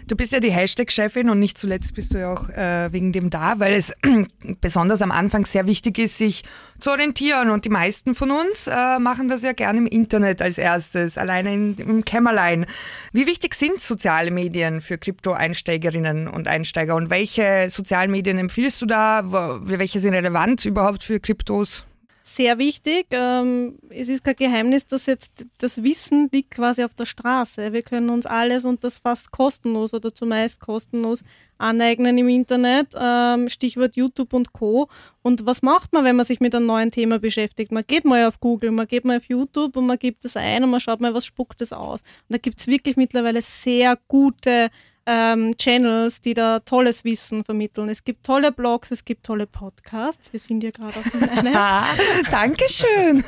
Du 0.07 0.15
bist 0.15 0.33
ja 0.33 0.39
die 0.39 0.51
Hashtag-Chefin 0.51 1.29
und 1.29 1.39
nicht 1.39 1.57
zuletzt 1.57 1.95
bist 1.95 2.13
du 2.13 2.19
ja 2.19 2.33
auch 2.33 2.49
äh, 2.49 2.91
wegen 2.91 3.11
dem 3.11 3.29
da, 3.29 3.59
weil 3.59 3.73
es 3.73 3.93
besonders 4.61 5.01
am 5.01 5.11
Anfang 5.11 5.45
sehr 5.45 5.67
wichtig 5.67 5.97
ist, 5.99 6.17
sich 6.17 6.43
zu 6.79 6.91
orientieren. 6.91 7.49
Und 7.49 7.65
die 7.65 7.69
meisten 7.69 8.15
von 8.15 8.31
uns 8.31 8.67
äh, 8.67 8.99
machen 8.99 9.29
das 9.29 9.41
ja 9.41 9.53
gerne 9.53 9.79
im 9.79 9.87
Internet 9.87 10.41
als 10.41 10.57
erstes, 10.57 11.17
alleine 11.17 11.53
in, 11.53 11.75
im 11.75 12.05
Kämmerlein. 12.05 12.65
Wie 13.11 13.25
wichtig 13.27 13.55
sind 13.55 13.79
soziale 13.79 14.31
Medien 14.31 14.81
für 14.81 14.97
Krypto-Einsteigerinnen 14.97 16.27
und 16.27 16.47
Einsteiger? 16.47 16.95
Und 16.95 17.09
welche 17.09 17.69
sozialen 17.69 18.11
Medien 18.11 18.37
empfiehlst 18.37 18.81
du 18.81 18.85
da? 18.85 19.59
Welche 19.63 19.99
sind 19.99 20.13
relevant 20.13 20.65
überhaupt 20.65 21.03
für 21.03 21.19
Kryptos? 21.19 21.85
Sehr 22.25 22.57
wichtig. 22.57 23.07
Ähm, 23.11 23.77
es 23.89 24.07
ist 24.07 24.23
kein 24.23 24.37
Geheimnis, 24.37 24.87
dass 24.87 25.07
jetzt 25.07 25.45
das 25.57 25.83
Wissen 25.83 26.29
liegt 26.31 26.51
quasi 26.51 26.85
auf 26.85 26.93
der 26.93 27.05
Straße. 27.05 27.73
Wir 27.73 27.81
können 27.81 28.09
uns 28.09 28.25
alles 28.25 28.63
und 28.63 28.81
das 28.85 28.99
fast 28.99 29.31
kostenlos 29.31 29.93
oder 29.93 30.13
zumeist 30.13 30.61
kostenlos 30.61 31.21
aneignen 31.57 32.17
im 32.17 32.29
Internet. 32.29 32.93
Ähm, 32.97 33.49
Stichwort 33.49 33.97
YouTube 33.97 34.31
und 34.31 34.53
Co. 34.53 34.87
Und 35.21 35.45
was 35.45 35.63
macht 35.63 35.91
man, 35.91 36.05
wenn 36.05 36.15
man 36.15 36.25
sich 36.25 36.39
mit 36.39 36.55
einem 36.55 36.65
neuen 36.65 36.91
Thema 36.91 37.19
beschäftigt? 37.19 37.73
Man 37.73 37.83
geht 37.85 38.05
mal 38.05 38.25
auf 38.25 38.39
Google, 38.39 38.71
man 38.71 38.87
geht 38.87 39.03
mal 39.03 39.17
auf 39.17 39.25
YouTube 39.25 39.75
und 39.75 39.85
man 39.85 39.99
gibt 39.99 40.23
es 40.23 40.37
ein 40.37 40.63
und 40.63 40.69
man 40.69 40.79
schaut 40.79 41.01
mal, 41.01 41.13
was 41.13 41.25
spuckt 41.25 41.61
es 41.61 41.73
aus. 41.73 42.03
Und 42.03 42.29
da 42.29 42.37
gibt 42.37 42.61
es 42.61 42.67
wirklich 42.67 42.95
mittlerweile 42.95 43.41
sehr 43.41 43.99
gute 44.07 44.69
ähm, 45.05 45.55
Channels, 45.57 46.21
die 46.21 46.33
da 46.33 46.59
tolles 46.59 47.03
Wissen 47.03 47.43
vermitteln. 47.43 47.89
Es 47.89 48.03
gibt 48.03 48.25
tolle 48.25 48.51
Blogs, 48.51 48.91
es 48.91 49.03
gibt 49.03 49.25
tolle 49.25 49.47
Podcasts. 49.47 50.31
Wir 50.31 50.39
sind 50.39 50.63
ja 50.63 50.71
gerade 50.71 50.97
auf 50.97 51.37
einem. 51.37 51.55
Ah, 51.55 51.85
Dankeschön. 52.31 53.23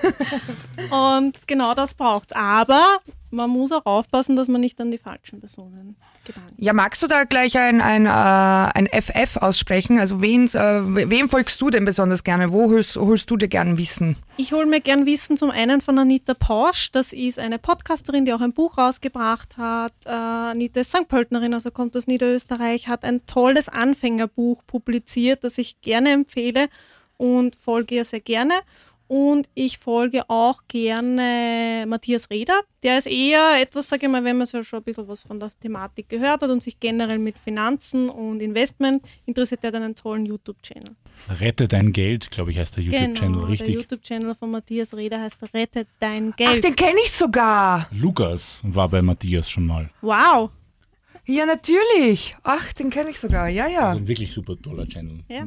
Und 0.90 1.48
genau 1.48 1.74
das 1.74 1.94
braucht 1.94 2.32
es. 2.32 2.38
Aber 2.38 3.00
man 3.36 3.50
muss 3.50 3.72
auch 3.72 3.86
aufpassen, 3.86 4.36
dass 4.36 4.48
man 4.48 4.62
nicht 4.62 4.80
an 4.82 4.92
die 4.92 4.98
falschen 4.98 5.40
Personen 5.40 5.96
gelangt. 6.24 6.54
Ja, 6.58 6.74
magst 6.74 7.04
du 7.04 7.08
da 7.08 7.26
gleich 7.26 7.58
ein, 7.58 7.82
ein, 7.82 8.06
äh, 8.06 8.10
ein 8.10 8.88
FF 8.88 9.38
aussprechen? 9.38 10.00
Also 10.00 10.22
wen, 10.22 10.46
äh, 10.46 11.10
wem 11.10 11.30
folgst 11.30 11.62
du 11.62 11.70
denn 11.70 11.86
besonders 11.86 12.24
gerne? 12.24 12.52
Wo 12.52 12.70
holst, 12.70 12.96
holst 12.96 13.30
du 13.30 13.38
dir 13.38 13.48
gern 13.48 13.78
Wissen? 13.78 14.18
Ich 14.38 14.54
hole 14.54 14.66
mir 14.66 14.82
gern 14.82 15.06
Wissen 15.06 15.38
zum 15.38 15.52
einen 15.52 15.82
von 15.82 16.00
Anita 16.00 16.34
Pausch. 16.34 16.92
Das 16.92 17.14
ist 17.14 17.38
eine 17.38 17.60
Podcasterin, 17.60 18.26
die 18.26 18.34
auch 18.34 18.42
ein 18.42 18.54
Buch 18.54 18.78
rausgebracht 18.78 19.58
hat. 19.58 19.94
Äh, 20.06 20.10
Anita 20.10 20.80
ist 20.80 20.90
St. 20.90 21.08
Pöltnerin, 21.08 21.54
also 21.54 21.72
kommt 21.72 21.96
aus 21.96 22.08
Niederösterreich, 22.08 22.88
hat 22.88 23.04
ein 23.04 23.26
tolles 23.26 23.70
Anfängerbuch 23.70 24.64
publiziert, 24.66 25.44
das 25.44 25.58
ich 25.58 25.82
gerne 25.82 26.12
empfehle 26.12 26.70
und 27.18 27.56
folge 27.56 27.96
ihr 27.96 28.06
sehr 28.06 28.22
gerne. 28.22 28.54
Und 29.08 29.48
ich 29.54 29.78
folge 29.78 30.30
auch 30.30 30.62
gerne 30.68 31.86
Matthias 31.88 32.30
Reder. 32.30 32.60
Der 32.82 32.98
ist 32.98 33.08
eher 33.08 33.60
etwas, 33.62 33.88
sage 33.90 34.06
ich 34.08 34.12
mal, 34.12 34.24
wenn 34.24 34.38
man 34.38 34.48
so 34.48 34.64
schon 34.64 34.80
ein 34.80 34.84
bisschen 34.84 35.08
was 35.08 35.24
von 35.24 35.40
der 35.40 35.52
Thematik 35.62 36.10
gehört 36.10 36.42
hat 36.42 36.50
und 36.50 36.64
sich 36.64 36.80
generell 36.80 37.20
mit 37.20 37.38
Finanzen 37.38 38.10
und 38.10 38.42
Investment 38.42 39.04
interessiert, 39.26 39.64
der 39.64 39.70
hat 39.70 39.76
einen 39.76 39.96
tollen 39.96 40.26
YouTube-Channel. 40.26 40.96
Rette 41.40 41.68
dein 41.68 41.94
Geld, 41.94 42.32
glaube 42.32 42.52
ich, 42.52 42.58
heißt 42.60 42.78
der 42.78 42.84
YouTube-Channel, 42.84 43.14
genau, 43.34 43.40
der 43.42 43.50
richtig? 43.50 43.76
YouTube-Channel 43.76 44.36
von 44.36 44.52
Matthias 44.52 44.94
Reder 44.94 45.22
heißt 45.22 45.38
Rette 45.54 45.86
dein 46.00 46.32
Ach, 46.34 46.38
Geld. 46.38 46.64
den 46.64 46.76
kenne 46.76 47.00
ich 47.04 47.12
sogar. 47.12 47.88
Lukas 47.92 48.62
war 48.64 48.90
bei 48.90 49.02
Matthias 49.02 49.50
schon 49.50 49.66
mal. 49.68 49.90
wow! 50.02 50.50
Ja, 51.28 51.46
natürlich. 51.46 52.36
Ach, 52.44 52.72
den 52.74 52.92
kenne 52.92 53.10
ich 53.10 53.20
sogar. 53.20 53.50
Ja, 53.50 53.68
ja. 53.68 53.88
Also 53.88 54.00
ein 54.00 54.08
wirklich 54.08 54.32
super 54.32 54.56
toller 54.62 54.88
Channel. 54.88 55.20
Ja, 55.28 55.46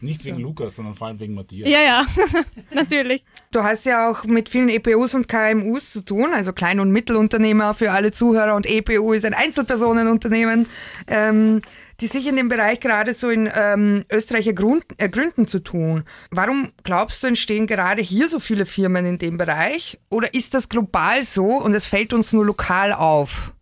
Nicht 0.00 0.24
wegen 0.24 0.38
Lukas, 0.38 0.74
sondern 0.74 0.94
vor 0.94 1.06
allem 1.06 1.20
wegen 1.20 1.34
Matthias. 1.34 1.68
ja, 1.68 1.82
ja. 1.82 2.06
natürlich. 2.74 3.24
Du 3.52 3.62
hast 3.62 3.86
ja 3.86 4.10
auch 4.10 4.24
mit 4.24 4.48
vielen 4.48 4.68
EPUs 4.68 5.14
und 5.14 5.28
KMUs 5.28 5.92
zu 5.92 6.00
tun, 6.00 6.32
also 6.34 6.52
Klein- 6.52 6.80
und 6.80 6.90
Mittelunternehmer 6.90 7.74
für 7.74 7.92
alle 7.92 8.10
Zuhörer 8.10 8.56
und 8.56 8.66
EPU 8.66 9.12
ist 9.12 9.24
ein 9.24 9.34
Einzelpersonenunternehmen, 9.34 10.66
ähm, 11.06 11.62
die 12.00 12.08
sich 12.08 12.26
in 12.26 12.34
dem 12.34 12.48
Bereich 12.48 12.80
gerade 12.80 13.14
so 13.14 13.30
in 13.30 13.48
ähm, 13.54 14.04
Österreich 14.10 14.48
ergründen 14.48 15.46
zu 15.46 15.60
tun. 15.60 16.02
Warum 16.30 16.72
glaubst 16.82 17.22
du, 17.22 17.28
entstehen 17.28 17.68
gerade 17.68 18.02
hier 18.02 18.28
so 18.28 18.40
viele 18.40 18.66
Firmen 18.66 19.06
in 19.06 19.18
dem 19.18 19.36
Bereich? 19.36 20.00
Oder 20.10 20.34
ist 20.34 20.54
das 20.54 20.68
global 20.68 21.22
so 21.22 21.44
und 21.44 21.72
es 21.72 21.86
fällt 21.86 22.12
uns 22.12 22.32
nur 22.32 22.44
lokal 22.44 22.92
auf? 22.92 23.53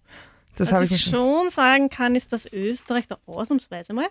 Das 0.56 0.72
Was 0.72 0.90
ich 0.90 1.02
schon 1.02 1.48
sagen 1.48 1.88
kann, 1.88 2.14
ist, 2.14 2.32
dass 2.32 2.50
Österreich 2.52 3.08
da 3.08 3.18
ausnahmsweise 3.26 3.92
mal 3.92 4.08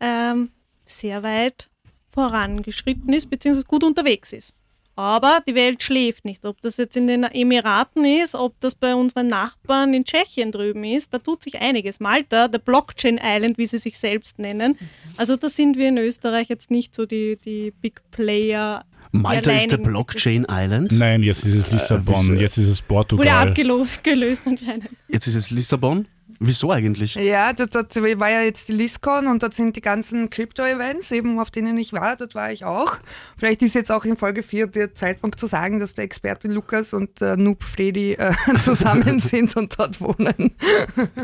ähm, 0.00 0.50
sehr 0.84 1.22
weit 1.22 1.68
vorangeschritten 2.10 3.12
ist, 3.12 3.30
beziehungsweise 3.30 3.66
gut 3.66 3.84
unterwegs 3.84 4.32
ist. 4.32 4.54
Aber 4.94 5.42
die 5.46 5.54
Welt 5.54 5.82
schläft 5.82 6.26
nicht. 6.26 6.44
Ob 6.44 6.60
das 6.60 6.76
jetzt 6.76 6.96
in 6.96 7.06
den 7.06 7.24
Emiraten 7.24 8.04
ist, 8.04 8.34
ob 8.34 8.60
das 8.60 8.74
bei 8.74 8.94
unseren 8.94 9.26
Nachbarn 9.26 9.94
in 9.94 10.04
Tschechien 10.04 10.52
drüben 10.52 10.84
ist, 10.84 11.14
da 11.14 11.18
tut 11.18 11.42
sich 11.42 11.60
einiges. 11.60 11.98
Malta, 11.98 12.46
der 12.48 12.58
Blockchain 12.58 13.18
Island, 13.22 13.56
wie 13.56 13.64
sie 13.64 13.78
sich 13.78 13.98
selbst 13.98 14.38
nennen. 14.38 14.76
Also 15.16 15.36
da 15.36 15.48
sind 15.48 15.78
wir 15.78 15.88
in 15.88 15.96
Österreich 15.96 16.50
jetzt 16.50 16.70
nicht 16.70 16.94
so 16.94 17.06
die, 17.06 17.38
die 17.42 17.70
Big 17.70 18.02
Player. 18.10 18.84
Malta 19.12 19.52
ist 19.52 19.70
der 19.70 19.76
Blockchain 19.78 20.46
Island. 20.50 20.90
Nein, 20.92 21.22
jetzt 21.22 21.44
ist 21.44 21.54
es 21.54 21.70
Lissabon, 21.70 22.22
wieso? 22.30 22.40
jetzt 22.40 22.56
ist 22.58 22.68
es 22.68 22.78
Wurde 22.80 22.86
Portugal. 22.88 23.48
abgelöst 23.48 24.02
gelöst 24.02 24.42
anscheinend. 24.46 24.88
Jetzt 25.08 25.26
ist 25.26 25.34
es 25.34 25.50
Lissabon. 25.50 26.08
Wieso 26.44 26.72
eigentlich? 26.72 27.14
Ja, 27.14 27.52
dort, 27.52 27.72
dort 27.76 27.94
war 28.18 28.28
ja 28.30 28.40
jetzt 28.42 28.68
die 28.68 28.72
LISCON 28.72 29.28
und 29.28 29.44
dort 29.44 29.54
sind 29.54 29.76
die 29.76 29.80
ganzen 29.80 30.28
Crypto-Events, 30.28 31.12
eben 31.12 31.38
auf 31.38 31.52
denen 31.52 31.78
ich 31.78 31.92
war, 31.92 32.16
dort 32.16 32.34
war 32.34 32.50
ich 32.50 32.64
auch. 32.64 32.96
Vielleicht 33.36 33.62
ist 33.62 33.74
jetzt 33.76 33.92
auch 33.92 34.04
in 34.04 34.16
Folge 34.16 34.42
4 34.42 34.66
der 34.66 34.92
Zeitpunkt 34.92 35.38
zu 35.38 35.46
sagen, 35.46 35.78
dass 35.78 35.94
der 35.94 36.04
Experte 36.04 36.48
Lukas 36.48 36.94
und 36.94 37.20
der 37.20 37.36
Noob 37.36 37.62
Freddy 37.62 38.14
äh, 38.14 38.32
zusammen 38.58 39.18
sind 39.20 39.54
und 39.56 39.78
dort 39.78 40.00
wohnen. 40.00 40.50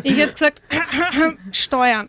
Ich 0.05 0.17
hätte 0.19 0.33
gesagt, 0.35 0.63
Steuern. 1.51 2.09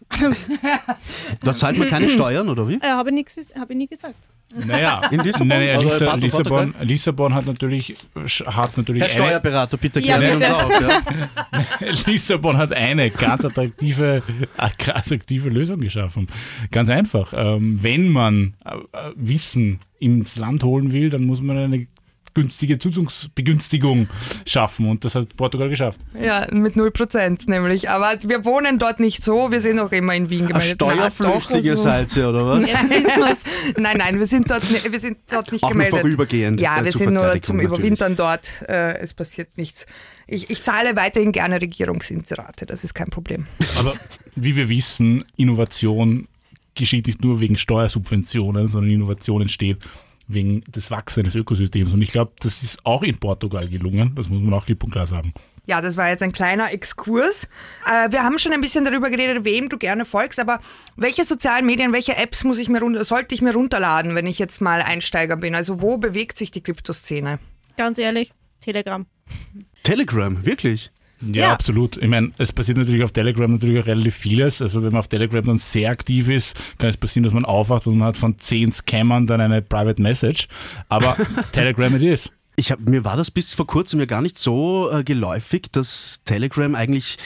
Da 1.41 1.55
zahlt 1.55 1.77
man 1.79 1.89
keine 1.89 2.09
Steuern, 2.12 2.48
oder 2.50 2.67
wie? 2.67 2.75
Äh, 2.75 2.89
Habe 2.89 3.09
ich, 3.09 3.15
nie- 3.15 3.59
hab 3.59 3.71
ich 3.71 3.77
nie 3.77 3.88
gesagt. 3.88 4.27
Naja, 4.55 5.01
In 5.11 5.19
Lissabon? 5.21 5.47
Naja, 5.47 5.75
Also 5.75 5.87
Lissa, 5.87 6.15
Lissabon, 6.15 6.73
Lissabon 6.81 7.33
hat 7.35 7.45
natürlich, 7.45 7.93
hat 8.45 8.77
natürlich 8.77 9.03
Herr 9.03 9.09
eine, 9.11 9.19
Steuerberater, 9.25 9.77
bitte 9.77 9.99
Ja, 10.01 10.19
Sie 10.19 10.25
uns 10.27 10.39
bitte. 10.39 10.55
auf. 10.55 10.71
Ja? 10.81 11.01
Lissabon 12.11 12.57
hat 12.57 12.73
eine 12.73 13.09
ganz 13.11 13.45
attraktive, 13.45 14.23
attraktive 14.57 15.49
Lösung 15.49 15.79
geschaffen. 15.79 16.27
Ganz 16.71 16.89
einfach. 16.89 17.33
Ähm, 17.35 17.81
wenn 17.81 18.09
man 18.09 18.55
äh, 18.65 18.75
äh, 18.75 19.11
Wissen 19.15 19.79
ins 19.99 20.35
Land 20.37 20.63
holen 20.63 20.91
will, 20.93 21.09
dann 21.09 21.25
muss 21.25 21.41
man 21.41 21.57
eine 21.57 21.87
günstige 22.33 22.79
Zugangsbegünstigung 22.79 24.07
schaffen 24.45 24.89
und 24.89 25.05
das 25.05 25.15
hat 25.15 25.36
Portugal 25.36 25.69
geschafft. 25.69 26.00
Ja, 26.19 26.48
mit 26.51 26.75
0% 26.75 27.50
nämlich. 27.50 27.89
Aber 27.89 28.15
wir 28.25 28.45
wohnen 28.45 28.79
dort 28.79 29.00
nicht 29.00 29.24
so, 29.24 29.51
wir 29.51 29.59
sind 29.62 29.79
auch 29.79 29.91
immer 29.91 30.15
in 30.15 30.29
Wien 30.29 30.48
gemeldet. 30.48 30.75
Steuerflüchtige 30.75 31.71
also- 31.71 31.83
seid 31.83 32.15
ihr, 32.15 32.29
oder 32.29 32.48
was? 32.48 32.67
Jetzt 32.69 32.89
wissen 32.89 33.19
wir 33.19 33.31
es. 33.31 33.43
Nein, 33.77 33.98
nein, 33.98 34.19
wir 34.19 34.27
sind 34.27 34.50
dort, 34.50 34.63
wir 34.91 35.00
sind 35.00 35.17
dort 35.29 35.51
nicht 35.51 35.63
Auch 35.63 35.69
nur 35.69 35.74
gemeldet. 35.74 36.00
vorübergehend. 36.01 36.62
Ja, 36.62 36.79
äh, 36.79 36.86
wir 36.86 36.91
sind 36.91 37.13
nur 37.13 37.41
zum 37.41 37.57
natürlich. 37.57 37.63
Überwintern 37.77 38.15
dort. 38.15 38.50
Äh, 38.67 38.98
es 39.00 39.13
passiert 39.13 39.57
nichts. 39.57 39.86
Ich, 40.27 40.50
ich 40.50 40.62
zahle 40.62 40.95
weiterhin 40.95 41.31
gerne 41.31 41.59
Regierungsinserate, 41.62 42.65
das 42.67 42.83
ist 42.83 42.93
kein 42.93 43.07
Problem. 43.09 43.48
Aber 43.79 43.95
wie 44.36 44.55
wir 44.55 44.69
wissen, 44.69 45.24
Innovation 45.38 46.27
geschieht 46.75 47.07
nicht 47.07 47.24
nur 47.24 47.39
wegen 47.39 47.57
Steuersubventionen, 47.57 48.67
sondern 48.67 48.91
Innovation 48.91 49.41
entsteht 49.41 49.79
wegen 50.29 50.62
des 50.62 50.89
Wachsens 50.91 51.25
des 51.25 51.36
Ökosystems. 51.36 51.91
Und 51.91 52.01
ich 52.01 52.12
glaube, 52.12 52.31
das 52.39 52.63
ist 52.63 52.86
auch 52.86 53.03
in 53.03 53.17
Portugal 53.17 53.67
gelungen. 53.67 54.13
Das 54.15 54.29
muss 54.29 54.41
man 54.41 54.53
auch 54.53 54.65
klipp 54.65 54.83
und 54.83 54.91
klar 54.91 55.07
sagen. 55.07 55.33
Ja, 55.65 55.81
das 55.81 55.98
war 55.98 56.09
jetzt 56.09 56.24
ein 56.24 56.31
kleiner 56.31 56.71
Exkurs. 56.71 57.48
Äh, 57.86 58.12
wir 58.12 58.24
haben 58.24 58.39
schon 58.39 58.53
ein 58.53 58.62
bisschen 58.62 58.86
darüber 58.86 59.09
geredet, 59.09 59.43
wem 59.43 59.69
du 59.69 59.77
gerne 59.77 60.05
folgst, 60.05 60.39
aber 60.39 60.59
welche 60.95 61.24
sozialen 61.24 61.65
Medien, 61.65 61.93
welche 61.93 62.15
Apps 62.15 62.43
muss 62.43 62.57
ich 62.57 62.69
mir 62.69 62.79
runter, 62.79 63.03
sollte 63.05 63.36
ich 63.36 63.41
mir 63.41 63.53
runterladen, 63.53 64.15
wenn 64.15 64.25
ich 64.25 64.39
jetzt 64.39 64.62
mal 64.62 64.81
Einsteiger 64.81 65.36
bin? 65.38 65.53
Also 65.53 65.81
wo 65.81 65.98
bewegt 65.98 66.38
sich 66.38 66.50
die 66.50 66.62
Kryptoszene? 66.62 67.39
Ganz 67.77 68.00
ehrlich, 68.00 68.33
Telegram. 68.62 69.05
Telegram, 69.83 70.45
wirklich? 70.45 70.91
Ja, 71.21 71.43
Ja. 71.47 71.51
absolut. 71.51 71.97
Ich 71.97 72.07
meine, 72.07 72.31
es 72.38 72.51
passiert 72.53 72.77
natürlich 72.77 73.03
auf 73.03 73.11
Telegram 73.11 73.51
natürlich 73.51 73.81
auch 73.81 73.85
relativ 73.88 74.15
vieles. 74.15 74.61
Also 74.61 74.81
wenn 74.83 74.91
man 74.91 74.99
auf 74.99 75.07
Telegram 75.07 75.43
dann 75.43 75.57
sehr 75.57 75.89
aktiv 75.89 76.29
ist, 76.29 76.55
kann 76.77 76.89
es 76.89 76.97
passieren, 76.97 77.23
dass 77.23 77.33
man 77.33 77.45
aufwacht 77.45 77.88
und 77.88 77.97
man 77.97 78.07
hat 78.09 78.17
von 78.17 78.38
zehn 78.39 78.71
Scammern 78.71 79.27
dann 79.27 79.41
eine 79.41 79.61
Private 79.61 80.01
Message. 80.01 80.47
Aber 80.88 81.17
Telegram 81.51 81.93
it 81.95 82.03
is. 82.03 82.31
Ich 82.55 82.71
hab, 82.71 82.79
mir 82.81 83.05
war 83.05 83.15
das 83.15 83.31
bis 83.31 83.53
vor 83.53 83.67
kurzem 83.67 83.99
ja 84.01 84.05
gar 84.05 84.21
nicht 84.21 84.38
so 84.38 84.89
äh, 84.91 85.03
geläufig, 85.03 85.67
dass 85.71 86.21
Telegram 86.25 86.75
eigentlich 86.75 87.17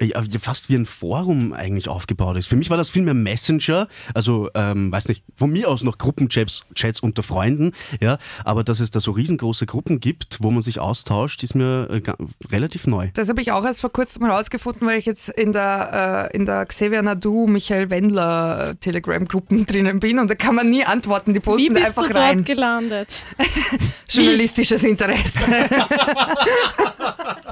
ja, 0.00 0.22
fast 0.40 0.68
wie 0.68 0.76
ein 0.76 0.86
Forum 0.86 1.52
eigentlich 1.52 1.88
aufgebaut 1.88 2.36
ist. 2.36 2.46
Für 2.48 2.56
mich 2.56 2.70
war 2.70 2.76
das 2.76 2.90
viel 2.90 3.02
mehr 3.02 3.14
Messenger, 3.14 3.88
also 4.14 4.48
ähm, 4.54 4.92
weiß 4.92 5.08
nicht, 5.08 5.24
von 5.34 5.50
mir 5.50 5.68
aus 5.68 5.82
noch 5.82 5.98
Gruppenchats 5.98 6.62
Chats 6.74 7.00
unter 7.00 7.22
Freunden, 7.22 7.72
ja, 8.00 8.18
aber 8.44 8.64
dass 8.64 8.80
es 8.80 8.90
da 8.90 9.00
so 9.00 9.10
riesengroße 9.10 9.66
Gruppen 9.66 10.00
gibt, 10.00 10.38
wo 10.40 10.50
man 10.50 10.62
sich 10.62 10.78
austauscht, 10.78 11.42
ist 11.42 11.54
mir 11.54 11.88
äh, 11.90 12.12
relativ 12.50 12.86
neu. 12.86 13.08
Das 13.14 13.28
habe 13.28 13.40
ich 13.40 13.52
auch 13.52 13.64
erst 13.64 13.80
vor 13.80 13.92
kurzem 13.92 14.24
herausgefunden, 14.24 14.86
weil 14.86 14.98
ich 14.98 15.06
jetzt 15.06 15.28
in 15.30 15.52
der, 15.52 16.30
äh, 16.32 16.36
in 16.36 16.46
der 16.46 16.66
Xavier 16.66 17.02
Nadu, 17.02 17.46
Michael 17.46 17.90
Wendler 17.90 18.76
Telegram-Gruppen 18.80 19.66
drinnen 19.66 20.00
bin 20.00 20.18
und 20.18 20.30
da 20.30 20.34
kann 20.34 20.54
man 20.54 20.70
nie 20.70 20.84
antworten. 20.84 21.34
Die 21.34 21.40
Wie 21.40 21.44
posten 21.44 21.74
da 21.74 21.80
bist 21.80 21.96
du 21.96 22.00
einfach 22.02 22.12
dort 22.14 22.24
rein. 22.24 22.44
gelandet? 22.44 23.08
Journalistisches 24.08 24.84
Interesse. 24.84 25.46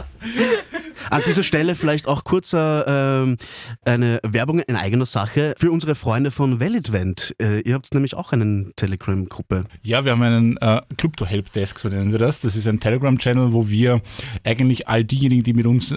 An 1.11 1.23
dieser 1.27 1.43
Stelle 1.43 1.75
vielleicht 1.75 2.09
auch 2.09 2.25
kurzer 2.25 3.23
ähm, 3.23 3.37
eine 3.85 4.21
Werbung 4.27 4.61
in 4.61 4.77
eigener 4.77 5.07
Sache 5.07 5.55
für 5.57 5.71
unsere 5.71 5.95
Freunde 5.95 6.31
von 6.31 6.59
Validvent. 6.59 7.35
Äh, 7.41 7.61
ihr 7.61 7.75
habt 7.75 7.93
nämlich 7.95 8.15
auch 8.15 8.33
eine 8.33 8.73
Telegram-Gruppe. 8.75 9.65
Ja, 9.83 10.05
wir 10.05 10.13
haben 10.13 10.23
einen 10.23 10.57
äh, 10.57 10.81
Crypto-Helpdesk, 10.97 11.79
so 11.79 11.89
nennen 11.89 12.13
wir 12.13 12.19
das. 12.19 12.41
Das 12.41 12.57
ist 12.57 12.67
ein 12.67 12.81
Telegram-Channel, 12.81 13.53
wo 13.53 13.69
wir 13.69 14.01
eigentlich 14.45 14.89
all 14.89 15.05
diejenigen, 15.05 15.45
die 15.45 15.53
mit 15.53 15.67
uns 15.67 15.95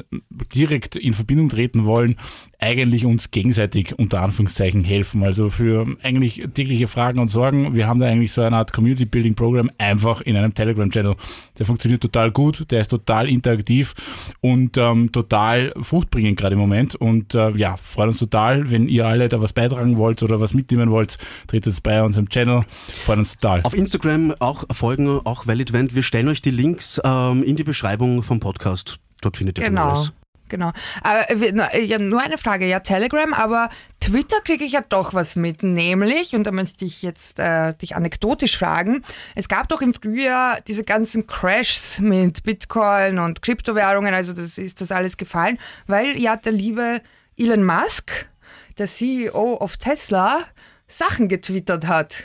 direkt 0.53 0.95
in 0.95 1.13
Verbindung 1.13 1.49
treten 1.49 1.85
wollen, 1.85 2.17
eigentlich 2.59 3.05
uns 3.05 3.31
gegenseitig 3.31 3.97
unter 3.97 4.21
Anführungszeichen 4.21 4.83
helfen. 4.83 5.23
Also 5.23 5.49
für 5.49 5.87
eigentlich 6.03 6.43
tägliche 6.53 6.87
Fragen 6.87 7.19
und 7.19 7.29
Sorgen. 7.29 7.75
Wir 7.75 7.87
haben 7.87 7.99
da 8.01 8.07
eigentlich 8.07 8.33
so 8.33 8.41
eine 8.41 8.57
Art 8.57 8.73
Community-Building-Programm 8.73 9.71
einfach 9.77 10.19
in 10.21 10.35
einem 10.35 10.53
Telegram-Channel. 10.53 11.15
Der 11.57 11.65
funktioniert 11.65 12.01
total 12.01 12.31
gut, 12.31 12.69
der 12.69 12.81
ist 12.81 12.89
total 12.89 13.29
interaktiv 13.29 13.93
und 14.41 14.77
ähm, 14.77 15.11
total 15.11 15.73
fruchtbringend 15.81 16.37
gerade 16.37 16.53
im 16.53 16.59
Moment. 16.59 16.95
Und 16.95 17.33
äh, 17.33 17.51
ja, 17.51 17.77
freut 17.81 18.09
uns 18.09 18.19
total, 18.19 18.69
wenn 18.71 18.89
ihr 18.89 19.07
alle 19.07 19.29
da 19.29 19.41
was 19.41 19.53
beitragen 19.53 19.97
wollt 19.97 20.21
oder 20.21 20.41
was 20.41 20.53
mitnehmen 20.53 20.91
wollt, 20.91 21.17
tretet 21.47 21.81
bei 21.81 22.03
uns 22.03 22.17
im 22.17 22.27
Channel. 22.29 22.63
Freut 23.03 23.19
uns 23.19 23.37
total. 23.37 23.61
Auf 23.63 23.73
Instagram 23.73 24.35
auch 24.39 24.65
folgen, 24.71 25.21
auch 25.23 25.47
Validvent. 25.47 25.95
Wir 25.95 26.03
stellen 26.03 26.27
euch 26.27 26.41
die 26.41 26.51
Links 26.51 26.99
ähm, 27.05 27.41
in 27.43 27.55
die 27.55 27.63
Beschreibung 27.63 28.21
vom 28.21 28.41
Podcast. 28.41 28.99
Dort 29.21 29.37
findet 29.37 29.57
ihr 29.59 29.65
Genau. 29.65 29.89
alles. 29.89 30.11
Genau. 30.49 30.71
Aber 31.01 31.29
äh, 31.29 31.79
ich 31.79 31.93
habe 31.93 32.03
nur 32.03 32.21
eine 32.21 32.37
Frage. 32.37 32.65
Ja, 32.65 32.79
Telegram, 32.79 33.33
aber 33.33 33.69
Twitter 33.99 34.39
kriege 34.41 34.65
ich 34.65 34.73
ja 34.73 34.81
doch 34.87 35.13
was 35.13 35.35
mit. 35.35 35.63
Nämlich, 35.63 36.35
und 36.35 36.43
da 36.45 36.51
möchte 36.51 36.85
ich 36.85 37.01
jetzt 37.01 37.39
äh, 37.39 37.73
dich 37.73 37.95
anekdotisch 37.95 38.57
fragen, 38.57 39.03
es 39.35 39.47
gab 39.47 39.69
doch 39.69 39.81
im 39.81 39.93
Frühjahr 39.93 40.59
diese 40.61 40.83
ganzen 40.83 41.27
Crashs 41.27 41.99
mit 41.99 42.43
Bitcoin 42.43 43.19
und 43.19 43.41
Kryptowährungen, 43.41 44.13
also 44.13 44.33
das 44.33 44.57
ist 44.57 44.81
das 44.81 44.91
alles 44.91 45.17
gefallen, 45.17 45.57
weil 45.87 46.19
ja 46.19 46.35
der 46.35 46.51
liebe 46.51 47.01
Elon 47.37 47.63
Musk, 47.63 48.27
der 48.77 48.87
CEO 48.87 49.57
of 49.59 49.77
Tesla, 49.77 50.43
Sachen 50.87 51.27
getwittert 51.27 51.87
hat. 51.87 52.23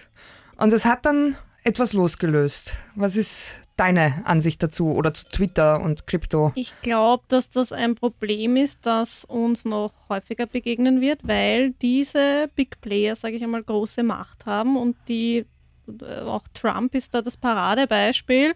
Und 0.56 0.72
es 0.72 0.84
hat 0.84 1.04
dann 1.04 1.36
etwas 1.64 1.94
losgelöst. 1.94 2.74
Was 2.94 3.16
ist 3.16 3.60
deine 3.76 4.22
Ansicht 4.26 4.62
dazu 4.62 4.92
oder 4.92 5.14
zu 5.14 5.24
Twitter 5.24 5.80
und 5.80 6.06
Krypto? 6.06 6.52
Ich 6.54 6.72
glaube, 6.82 7.24
dass 7.28 7.50
das 7.50 7.72
ein 7.72 7.94
Problem 7.94 8.56
ist, 8.56 8.86
das 8.86 9.24
uns 9.24 9.64
noch 9.64 9.92
häufiger 10.08 10.46
begegnen 10.46 11.00
wird, 11.00 11.26
weil 11.26 11.70
diese 11.72 12.48
Big 12.54 12.80
Player, 12.82 13.16
sage 13.16 13.36
ich 13.36 13.42
einmal, 13.42 13.64
große 13.64 14.02
Macht 14.02 14.46
haben 14.46 14.76
und 14.76 14.96
die, 15.08 15.46
äh, 16.00 16.20
auch 16.20 16.44
Trump 16.52 16.94
ist 16.94 17.14
da 17.14 17.22
das 17.22 17.36
Paradebeispiel. 17.36 18.54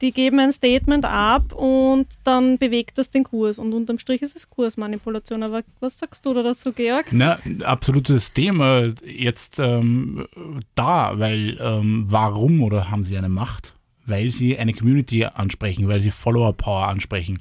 Die 0.00 0.12
geben 0.12 0.38
ein 0.38 0.52
Statement 0.52 1.04
ab 1.04 1.52
und 1.52 2.06
dann 2.24 2.58
bewegt 2.58 2.98
das 2.98 3.10
den 3.10 3.24
Kurs. 3.24 3.58
Und 3.58 3.72
unterm 3.72 3.98
Strich 3.98 4.22
ist 4.22 4.36
es 4.36 4.48
Kursmanipulation. 4.48 5.42
Aber 5.42 5.62
was 5.80 5.98
sagst 5.98 6.24
du 6.24 6.34
da 6.34 6.42
dazu, 6.42 6.72
Georg? 6.72 7.06
Na, 7.10 7.38
absolutes 7.64 8.32
Thema 8.32 8.92
jetzt 9.04 9.58
ähm, 9.58 10.26
da, 10.74 11.18
weil 11.18 11.58
ähm, 11.60 12.04
warum 12.08 12.62
oder 12.62 12.90
haben 12.90 13.04
sie 13.04 13.18
eine 13.18 13.28
Macht? 13.28 13.74
Weil 14.06 14.30
sie 14.30 14.56
eine 14.56 14.72
Community 14.72 15.24
ansprechen, 15.24 15.88
weil 15.88 16.00
sie 16.00 16.10
Follower-Power 16.10 16.88
ansprechen. 16.88 17.40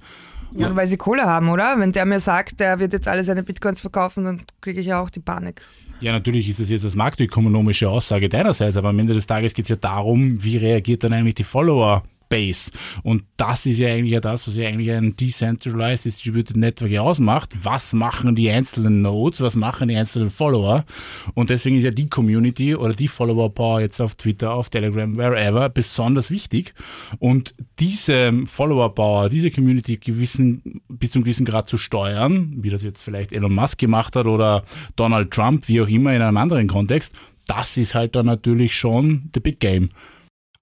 Ja, 0.56 0.76
weil 0.76 0.88
sie 0.88 0.98
Kohle 0.98 1.24
haben, 1.24 1.50
oder? 1.50 1.76
Wenn 1.78 1.92
der 1.92 2.06
mir 2.06 2.20
sagt, 2.20 2.60
der 2.60 2.80
wird 2.80 2.94
jetzt 2.94 3.08
alle 3.08 3.24
seine 3.24 3.44
Bitcoins 3.44 3.82
verkaufen, 3.82 4.24
dann 4.24 4.42
kriege 4.62 4.82
ich 4.82 4.88
ja 4.88 5.02
auch 5.02 5.10
die 5.10 5.20
Panik. 5.20 5.62
Ja, 6.00 6.12
natürlich 6.12 6.48
ist 6.48 6.60
es 6.60 6.70
jetzt 6.70 6.86
eine 6.86 6.96
marktökonomische 6.96 7.90
Aussage 7.90 8.30
deinerseits, 8.30 8.78
aber 8.78 8.90
am 8.90 9.00
Ende 9.00 9.14
des 9.14 9.28
Tages 9.28 9.54
geht 9.54 9.66
es 9.66 9.70
ja 9.70 9.76
darum, 9.76 10.44
wie 10.44 10.58
reagiert 10.58 11.04
dann 11.04 11.14
eigentlich 11.14 11.36
die 11.36 11.44
Follower 11.44 12.04
Base. 12.30 12.72
Und 13.04 13.24
das 13.38 13.66
ist 13.66 13.80
ja 13.80 13.90
eigentlich 13.90 14.20
das, 14.22 14.48
was 14.48 14.56
ja 14.56 14.68
eigentlich 14.68 14.92
ein 14.92 15.16
Decentralized 15.16 16.06
Distributed 16.06 16.58
Network 16.58 16.98
ausmacht. 16.98 17.56
Was 17.62 17.94
machen 17.94 18.36
die 18.36 18.50
einzelnen 18.50 19.02
Nodes, 19.02 19.42
was 19.42 19.56
machen 19.56 19.90
die 19.90 19.96
einzelnen 19.96 20.30
Follower? 20.30 20.86
Und 21.34 21.50
deswegen 21.50 21.78
ist 21.78 21.84
ja 21.84 21.92
die 21.92 22.10
Community 22.10 22.76
oder 22.76 22.94
die 22.94 23.08
Follower 23.08 23.54
Power 23.54 23.82
jetzt 23.82 24.02
auf 24.02 24.16
Twitter, 24.16 24.54
auf 24.54 24.70
Telegram, 24.70 25.18
wherever, 25.18 25.70
besonders 25.70 26.32
wichtig. 26.32 26.74
Und 27.20 27.54
diese 27.80 28.34
Follower 28.46 28.94
Power, 28.94 29.30
diese 29.30 29.52
Community 29.52 29.98
gewissen, 29.98 30.82
bis 30.88 31.12
zum 31.12 31.24
gewissen 31.24 31.46
Grad 31.46 31.70
zu 31.70 31.78
steuern, 31.78 32.54
wie 32.58 32.70
das 32.70 32.84
jetzt 32.84 33.02
vielleicht 33.02 33.34
Elon 33.34 33.54
Musk 33.54 33.78
gemacht 33.78 34.16
hat 34.16 34.28
oder 34.28 34.64
Donald 34.96 35.32
Trump, 35.32 35.68
wie 35.68 35.82
auch 35.82 35.88
immer 35.88 36.14
in 36.14 36.22
einem 36.22 36.38
anderen 36.38 36.68
Kontext, 36.68 37.14
das 37.48 37.78
ist 37.78 37.96
halt 37.96 38.16
dann 38.16 38.26
natürlich 38.26 38.76
schon 38.76 39.30
the 39.34 39.40
big 39.40 39.60
game. 39.60 39.90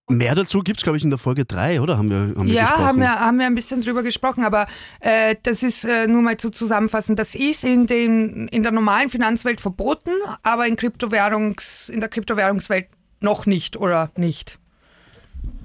Mehr 0.07 0.35
dazu 0.35 0.59
gibt 0.59 0.77
es, 0.79 0.83
glaube 0.83 0.97
ich, 0.97 1.03
in 1.03 1.09
der 1.09 1.17
Folge 1.17 1.45
3, 1.45 1.81
oder? 1.81 1.97
Haben 1.97 2.09
wir, 2.11 2.17
haben 2.37 2.45
wir 2.47 2.53
Ja, 2.53 2.65
gesprochen? 2.65 2.85
haben 2.85 2.99
wir, 2.99 3.19
haben 3.19 3.39
wir 3.39 3.45
ein 3.47 3.55
bisschen 3.55 3.81
drüber 3.81 4.03
gesprochen, 4.03 4.43
aber 4.43 4.67
äh, 4.99 5.35
das 5.41 5.63
ist 5.63 5.83
äh, 5.83 6.05
nur 6.07 6.21
mal 6.21 6.37
zu 6.37 6.51
zusammenfassen. 6.51 7.15
Das 7.15 7.33
ist 7.33 7.63
in, 7.63 7.87
den, 7.87 8.47
in 8.49 8.61
der 8.61 8.71
normalen 8.71 9.09
Finanzwelt 9.09 9.61
verboten, 9.61 10.11
aber 10.43 10.67
in, 10.67 10.75
Kryptowährungs, 10.75 11.89
in 11.89 12.01
der 12.01 12.09
Kryptowährungswelt 12.09 12.87
noch 13.19 13.47
nicht 13.47 13.77
oder 13.77 14.11
nicht. 14.15 14.59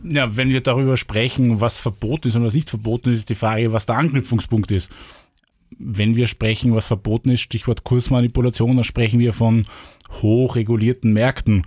Ja, 0.02 0.34
wenn 0.36 0.48
wir 0.48 0.62
darüber 0.62 0.96
sprechen, 0.96 1.60
was 1.60 1.76
verboten 1.78 2.28
ist 2.28 2.36
und 2.36 2.44
was 2.44 2.54
nicht 2.54 2.70
verboten 2.70 3.10
ist, 3.10 3.18
ist 3.18 3.28
die 3.28 3.34
Frage, 3.34 3.72
was 3.74 3.84
der 3.84 3.96
Anknüpfungspunkt 3.98 4.70
ist. 4.70 4.90
wenn 5.78 6.16
wir 6.16 6.26
sprechen, 6.26 6.74
was 6.74 6.86
verboten 6.86 7.30
ist, 7.30 7.42
Stichwort 7.42 7.84
Kursmanipulation, 7.84 8.74
dann 8.76 8.84
sprechen 8.84 9.20
wir 9.20 9.32
von 9.34 9.66
hochregulierten 10.22 11.12
Märkten. 11.12 11.64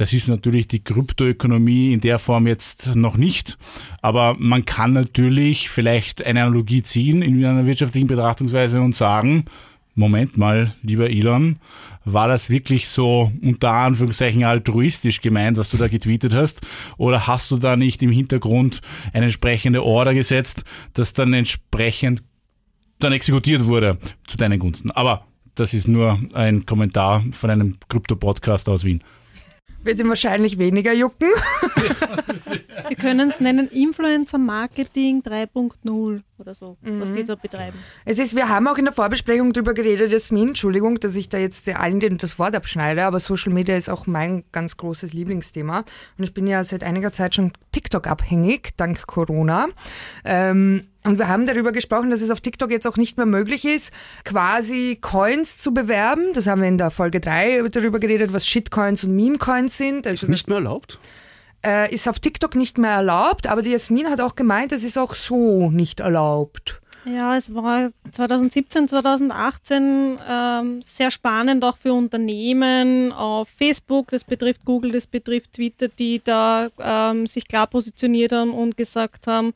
Das 0.00 0.14
ist 0.14 0.28
natürlich 0.28 0.66
die 0.66 0.82
Kryptoökonomie 0.82 1.92
in 1.92 2.00
der 2.00 2.18
Form 2.18 2.46
jetzt 2.46 2.96
noch 2.96 3.18
nicht. 3.18 3.58
Aber 4.00 4.34
man 4.38 4.64
kann 4.64 4.94
natürlich 4.94 5.68
vielleicht 5.68 6.24
eine 6.24 6.40
Analogie 6.40 6.80
ziehen 6.80 7.20
in 7.20 7.44
einer 7.44 7.66
wirtschaftlichen 7.66 8.06
Betrachtungsweise 8.06 8.80
und 8.80 8.96
sagen, 8.96 9.44
Moment 9.94 10.38
mal, 10.38 10.74
lieber 10.80 11.10
Elon, 11.10 11.58
war 12.06 12.28
das 12.28 12.48
wirklich 12.48 12.88
so 12.88 13.30
unter 13.42 13.72
Anführungszeichen 13.72 14.42
altruistisch 14.42 15.20
gemeint, 15.20 15.58
was 15.58 15.70
du 15.70 15.76
da 15.76 15.86
getweetet 15.86 16.32
hast? 16.32 16.62
Oder 16.96 17.26
hast 17.26 17.50
du 17.50 17.58
da 17.58 17.76
nicht 17.76 18.02
im 18.02 18.10
Hintergrund 18.10 18.80
eine 19.12 19.26
entsprechende 19.26 19.84
Order 19.84 20.14
gesetzt, 20.14 20.64
das 20.94 21.12
dann 21.12 21.34
entsprechend 21.34 22.22
dann 23.00 23.12
exekutiert 23.12 23.66
wurde 23.66 23.98
zu 24.26 24.38
deinen 24.38 24.60
Gunsten? 24.60 24.92
Aber 24.92 25.26
das 25.56 25.74
ist 25.74 25.88
nur 25.88 26.18
ein 26.32 26.64
Kommentar 26.64 27.22
von 27.32 27.50
einem 27.50 27.76
Krypto-Podcast 27.90 28.70
aus 28.70 28.82
Wien. 28.82 29.04
Wird 29.82 29.98
ihm 29.98 30.08
wahrscheinlich 30.08 30.58
weniger 30.58 30.92
jucken. 30.92 31.28
Wir 32.90 32.96
können 32.96 33.28
es 33.28 33.38
nennen 33.38 33.68
Influencer 33.68 34.36
Marketing 34.36 35.22
3.0 35.22 36.22
oder 36.38 36.54
so, 36.56 36.76
mhm. 36.80 37.00
was 37.00 37.12
die 37.12 37.22
da 37.22 37.36
betreiben. 37.36 37.78
Es 38.04 38.18
ist, 38.18 38.34
wir 38.34 38.48
haben 38.48 38.66
auch 38.66 38.78
in 38.78 38.84
der 38.84 38.92
Vorbesprechung 38.92 39.52
darüber 39.52 39.74
geredet, 39.74 40.10
Jasmin, 40.10 40.48
Entschuldigung, 40.48 40.98
dass 40.98 41.14
ich 41.14 41.28
da 41.28 41.38
jetzt 41.38 41.68
allen 41.68 42.00
das 42.18 42.40
Wort 42.40 42.56
abschneide, 42.56 43.04
aber 43.04 43.20
Social 43.20 43.52
Media 43.52 43.76
ist 43.76 43.88
auch 43.88 44.08
mein 44.08 44.42
ganz 44.50 44.76
großes 44.76 45.12
Lieblingsthema. 45.12 45.84
Und 46.18 46.24
ich 46.24 46.34
bin 46.34 46.48
ja 46.48 46.64
seit 46.64 46.82
einiger 46.82 47.12
Zeit 47.12 47.36
schon 47.36 47.52
TikTok 47.70 48.08
abhängig, 48.08 48.76
dank 48.76 49.06
Corona. 49.06 49.68
Ähm, 50.24 50.88
und 51.04 51.20
wir 51.20 51.28
haben 51.28 51.46
darüber 51.46 51.70
gesprochen, 51.70 52.10
dass 52.10 52.22
es 52.22 52.32
auf 52.32 52.40
TikTok 52.40 52.72
jetzt 52.72 52.88
auch 52.88 52.96
nicht 52.96 53.18
mehr 53.18 53.26
möglich 53.26 53.64
ist, 53.64 53.92
quasi 54.24 54.98
Coins 55.00 55.58
zu 55.58 55.72
bewerben. 55.72 56.32
Das 56.34 56.48
haben 56.48 56.60
wir 56.60 56.68
in 56.68 56.76
der 56.76 56.90
Folge 56.90 57.20
3 57.20 57.68
darüber 57.70 58.00
geredet, 58.00 58.32
was 58.32 58.48
Shitcoins 58.48 59.04
und 59.04 59.14
Memecoins 59.14 59.78
sind. 59.78 60.08
Also 60.08 60.26
ist 60.26 60.30
nicht 60.30 60.48
mehr 60.48 60.56
erlaubt? 60.56 60.98
Äh, 61.64 61.94
ist 61.94 62.08
auf 62.08 62.18
TikTok 62.20 62.56
nicht 62.56 62.78
mehr 62.78 62.92
erlaubt, 62.92 63.46
aber 63.46 63.60
die 63.60 63.70
Jasmin 63.70 64.08
hat 64.08 64.20
auch 64.20 64.34
gemeint, 64.34 64.72
es 64.72 64.82
ist 64.82 64.96
auch 64.96 65.14
so 65.14 65.70
nicht 65.70 66.00
erlaubt. 66.00 66.80
Ja, 67.04 67.36
es 67.36 67.54
war 67.54 67.90
2017, 68.12 68.86
2018 68.86 70.18
ähm, 70.28 70.82
sehr 70.82 71.10
spannend 71.10 71.64
auch 71.64 71.76
für 71.78 71.94
Unternehmen 71.94 73.12
auf 73.12 73.48
Facebook, 73.48 74.10
das 74.10 74.24
betrifft 74.24 74.64
Google, 74.64 74.92
das 74.92 75.06
betrifft 75.06 75.54
Twitter, 75.54 75.88
die 75.88 76.22
da 76.22 76.68
ähm, 76.78 77.26
sich 77.26 77.48
klar 77.48 77.66
positioniert 77.66 78.32
haben 78.32 78.52
und 78.52 78.76
gesagt 78.76 79.26
haben, 79.26 79.54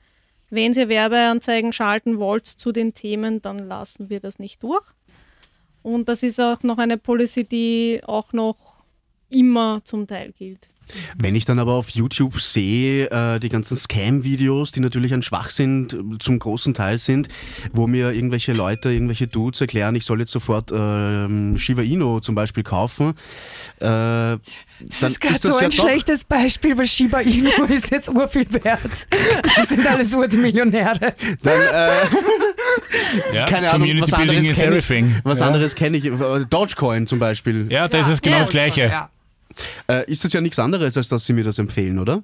wenn 0.48 0.72
ihr 0.72 0.88
Werbeanzeigen 0.88 1.72
schalten 1.72 2.18
wollt 2.18 2.46
zu 2.46 2.72
den 2.72 2.94
Themen, 2.94 3.42
dann 3.42 3.58
lassen 3.58 4.08
wir 4.08 4.20
das 4.20 4.38
nicht 4.38 4.62
durch. 4.62 4.84
Und 5.82 6.08
das 6.08 6.22
ist 6.22 6.40
auch 6.40 6.62
noch 6.62 6.78
eine 6.78 6.96
Policy, 6.96 7.44
die 7.44 8.00
auch 8.06 8.32
noch 8.32 8.56
immer 9.28 9.82
zum 9.84 10.06
Teil 10.06 10.32
gilt. 10.32 10.68
Wenn 11.16 11.34
ich 11.34 11.44
dann 11.44 11.58
aber 11.58 11.72
auf 11.72 11.90
YouTube 11.90 12.40
sehe, 12.40 13.10
äh, 13.10 13.40
die 13.40 13.48
ganzen 13.48 13.76
Scam-Videos, 13.76 14.72
die 14.72 14.80
natürlich 14.80 15.12
ein 15.12 15.22
Schwachsinn 15.22 15.88
äh, 16.14 16.18
zum 16.18 16.38
großen 16.38 16.74
Teil 16.74 16.98
sind, 16.98 17.28
wo 17.72 17.86
mir 17.86 18.12
irgendwelche 18.12 18.52
Leute, 18.52 18.92
irgendwelche 18.92 19.26
Dudes 19.26 19.60
erklären, 19.60 19.94
ich 19.94 20.04
soll 20.04 20.20
jetzt 20.20 20.32
sofort 20.32 20.70
äh, 20.70 21.58
Shiba 21.58 21.82
Inu 21.82 22.20
zum 22.20 22.34
Beispiel 22.34 22.62
kaufen. 22.62 23.14
Äh, 23.80 23.86
das 23.86 24.40
ist 25.02 25.20
gerade 25.20 25.38
so 25.38 25.56
ein 25.56 25.70
ja 25.70 25.70
schlechtes 25.70 26.24
Beispiel, 26.24 26.76
weil 26.76 26.86
Shiba 26.86 27.20
Inu 27.20 27.64
ist 27.68 27.90
jetzt 27.90 28.08
urviel 28.08 28.46
wert. 28.50 29.06
Das 29.56 29.68
sind 29.68 29.86
alles 29.86 30.12
nur 30.12 30.28
die 30.28 30.36
Millionäre. 30.36 31.14
Dann, 31.42 31.60
äh, 31.72 31.90
ja, 33.34 33.46
keine 33.46 33.70
Ahnung, 33.70 33.88
was 34.00 34.12
anderes 34.12 34.58
kenne 34.58 34.78
ich. 34.78 35.24
Was 35.24 35.40
ja. 35.40 35.46
anderes 35.46 35.74
kenne 35.74 35.96
ich. 35.96 36.10
Dogecoin 36.50 37.06
zum 37.06 37.18
Beispiel. 37.18 37.66
Ja, 37.70 37.88
das 37.88 38.06
ja. 38.06 38.12
ist 38.12 38.22
genau 38.22 38.38
das 38.38 38.50
Gleiche. 38.50 39.08
Äh, 39.88 40.10
ist 40.10 40.24
das 40.24 40.32
ja 40.32 40.40
nichts 40.40 40.58
anderes, 40.58 40.96
als 40.96 41.08
dass 41.08 41.26
Sie 41.26 41.32
mir 41.32 41.44
das 41.44 41.58
empfehlen, 41.58 41.98
oder? 41.98 42.22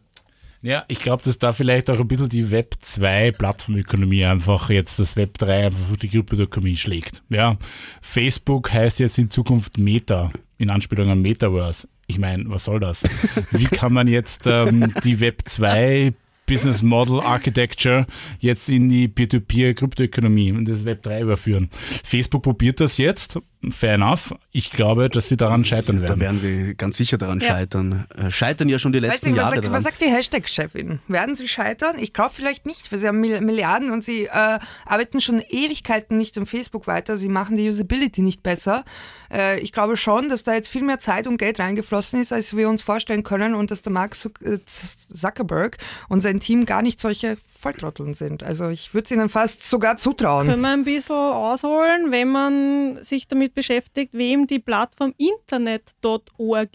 Ja, 0.63 0.85
ich 0.89 1.01
glaube, 1.01 1.23
dass 1.23 1.39
da 1.39 1.55
vielleicht 1.55 1.89
auch 1.89 1.99
ein 1.99 2.09
bisschen 2.09 2.29
die 2.29 2.51
Web 2.51 2.75
2 2.81 3.33
Plattformökonomie 3.33 4.27
einfach 4.27 4.69
jetzt 4.69 4.99
das 4.99 5.17
Web 5.17 5.39
3 5.39 5.67
einfach 5.67 5.87
für 5.87 5.97
die 5.97 6.09
Kryptoökonomie 6.09 6.77
schlägt. 6.77 7.23
Ja, 7.31 7.57
Facebook 8.03 8.71
heißt 8.71 9.01
jetzt 9.01 9.19
in 9.19 9.31
Zukunft 9.31 9.79
Meta, 9.79 10.31
in 10.59 10.69
Anspielung 10.69 11.09
an 11.09 11.23
Metaverse. 11.23 11.89
Ich 12.09 12.19
meine, 12.19 12.45
was 12.49 12.65
soll 12.65 12.81
das? 12.81 13.05
Wie 13.53 13.65
kann 13.65 13.95
man 13.95 14.07
jetzt 14.07 14.43
ähm, 14.47 14.93
die 15.03 15.21
Web 15.21 15.43
2 15.47 16.13
Business 16.51 16.83
Model 16.83 17.21
Architecture 17.21 18.07
jetzt 18.41 18.69
in 18.69 18.89
die 18.89 19.07
Peer-to-Peer-Kryptoökonomie 19.07 20.51
und 20.51 20.65
das 20.67 20.85
Web 20.85 21.05
3 21.05 21.21
überführen. 21.21 21.71
Facebook 21.71 22.43
probiert 22.43 22.81
das 22.81 22.99
jetzt, 22.99 23.39
fair 23.69 23.95
enough. 23.95 24.35
Ich 24.53 24.71
glaube, 24.71 25.11
dass 25.11 25.29
sie 25.29 25.37
daran 25.37 25.65
scheitern 25.65 26.01
werden. 26.01 26.19
Da 26.19 26.21
werden 26.21 26.39
sie 26.39 26.75
ganz 26.75 26.97
sicher 26.97 27.19
daran 27.19 27.41
ja. 27.41 27.49
scheitern. 27.49 28.07
Äh, 28.17 28.31
scheitern 28.31 28.69
ja 28.69 28.79
schon 28.79 28.93
die 28.93 29.01
letzten 29.01 29.27
weißt 29.27 29.37
du, 29.37 29.37
Jahre. 29.37 29.51
Sagt, 29.51 29.65
daran. 29.65 29.77
Was 29.77 29.85
sagt 29.85 30.01
die 30.01 30.07
Hashtag-Chefin? 30.07 31.01
Werden 31.09 31.35
sie 31.35 31.47
scheitern? 31.47 31.97
Ich 31.99 32.13
glaube 32.13 32.33
vielleicht 32.35 32.65
nicht, 32.65 32.91
weil 32.91 32.99
sie 32.99 33.07
haben 33.07 33.21
Milliarden 33.21 33.91
und 33.91 34.03
sie 34.03 34.25
äh, 34.25 34.59
arbeiten 34.87 35.21
schon 35.21 35.43
Ewigkeiten 35.49 36.17
nicht 36.17 36.39
am 36.39 36.47
Facebook 36.47 36.87
weiter. 36.87 37.17
Sie 37.17 37.29
machen 37.29 37.57
die 37.57 37.69
Usability 37.69 38.23
nicht 38.23 38.43
besser. 38.43 38.85
Äh, 39.33 39.61
ich 39.61 39.73
glaube 39.73 39.97
schon, 39.97 40.29
dass 40.29 40.43
da 40.45 40.55
jetzt 40.55 40.69
viel 40.69 40.83
mehr 40.83 40.99
Zeit 40.99 41.27
und 41.27 41.37
Geld 41.37 41.61
reingeflossen 41.61 42.21
ist, 42.21 42.33
als 42.33 42.57
wir 42.57 42.69
uns 42.69 42.83
vorstellen 42.83 43.23
können 43.23 43.55
und 43.55 43.71
dass 43.71 43.83
der 43.83 43.93
Mark 43.93 44.17
äh, 44.43 44.59
Zuckerberg 44.65 45.79
und 46.09 46.21
sein 46.21 46.41
Team 46.41 46.65
gar 46.65 46.83
nicht 46.83 47.01
solche 47.01 47.37
Volltrotteln 47.61 48.15
sind. 48.15 48.43
Also 48.43 48.69
ich 48.69 48.95
würde 48.95 49.05
es 49.05 49.11
ihnen 49.11 49.29
fast 49.29 49.69
sogar 49.69 49.99
zutrauen. 49.99 50.47
Können 50.47 50.63
wir 50.63 50.71
ein 50.71 50.85
bisschen 50.85 51.15
ausholen, 51.15 52.11
wenn 52.11 52.29
man 52.29 53.03
sich 53.03 53.29
damit 53.29 53.50
beschäftigt, 53.55 54.13
wem 54.15 54.47
die 54.47 54.59
Plattform 54.59 55.15
internet.org 55.17 56.71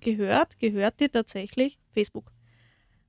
gehört? 0.00 0.58
Gehört 0.58 1.00
die 1.00 1.08
tatsächlich 1.08 1.78
Facebook? 1.92 2.32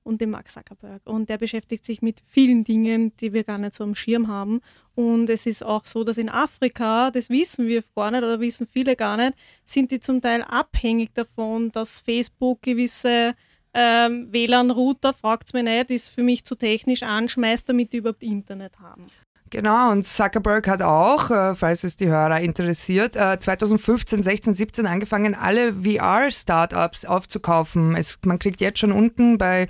und 0.04 0.20
dem 0.20 0.30
Mark 0.30 0.50
Zuckerberg. 0.50 1.02
Und 1.04 1.28
der 1.28 1.38
beschäftigt 1.38 1.84
sich 1.84 2.02
mit 2.02 2.20
vielen 2.28 2.64
Dingen, 2.64 3.16
die 3.18 3.32
wir 3.32 3.44
gar 3.44 3.58
nicht 3.58 3.74
so 3.74 3.84
am 3.84 3.94
Schirm 3.94 4.28
haben. 4.28 4.60
Und 4.94 5.30
es 5.30 5.46
ist 5.46 5.64
auch 5.64 5.84
so, 5.84 6.04
dass 6.04 6.18
in 6.18 6.28
Afrika, 6.28 7.10
das 7.10 7.30
wissen 7.30 7.66
wir 7.66 7.82
gar 7.94 8.10
nicht 8.10 8.22
oder 8.22 8.40
wissen 8.40 8.66
viele 8.66 8.96
gar 8.96 9.16
nicht, 9.16 9.34
sind 9.64 9.90
die 9.90 10.00
zum 10.00 10.20
Teil 10.20 10.42
abhängig 10.42 11.14
davon, 11.14 11.70
dass 11.70 12.00
Facebook 12.00 12.62
gewisse 12.62 13.34
ähm, 13.74 14.30
WLAN-Router, 14.30 15.14
fragt 15.14 15.48
es 15.48 15.52
mir 15.54 15.62
nicht, 15.62 15.90
ist 15.90 16.10
für 16.10 16.22
mich 16.22 16.44
zu 16.44 16.54
technisch 16.56 17.02
anschmeißt, 17.02 17.68
damit 17.68 17.92
die 17.92 17.98
überhaupt 17.98 18.22
Internet 18.22 18.78
haben. 18.80 19.06
Genau, 19.52 19.90
und 19.90 20.06
Zuckerberg 20.06 20.66
hat 20.66 20.80
auch, 20.80 21.30
äh, 21.30 21.54
falls 21.54 21.84
es 21.84 21.96
die 21.96 22.08
Hörer 22.08 22.40
interessiert, 22.40 23.16
2015, 23.16 24.22
16, 24.22 24.54
17 24.54 24.86
angefangen, 24.86 25.34
alle 25.34 25.74
VR-Startups 25.74 27.04
aufzukaufen. 27.04 27.94
Es, 27.94 28.18
man 28.24 28.38
kriegt 28.38 28.62
jetzt 28.62 28.78
schon 28.78 28.92
unten 28.92 29.36
bei, 29.36 29.68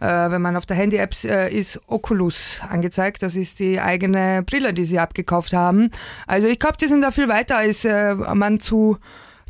äh, 0.00 0.06
wenn 0.06 0.42
man 0.42 0.54
auf 0.54 0.66
der 0.66 0.76
Handy-App 0.76 1.14
äh, 1.24 1.50
ist, 1.50 1.80
Oculus 1.86 2.60
angezeigt. 2.68 3.22
Das 3.22 3.34
ist 3.34 3.58
die 3.60 3.80
eigene 3.80 4.42
Brille, 4.42 4.74
die 4.74 4.84
sie 4.84 4.98
abgekauft 4.98 5.54
haben. 5.54 5.88
Also 6.26 6.46
ich 6.46 6.58
glaube, 6.58 6.76
die 6.76 6.88
sind 6.88 7.00
da 7.00 7.10
viel 7.10 7.28
weiter, 7.28 7.56
als 7.56 7.84
man 7.84 8.60
zu 8.60 8.98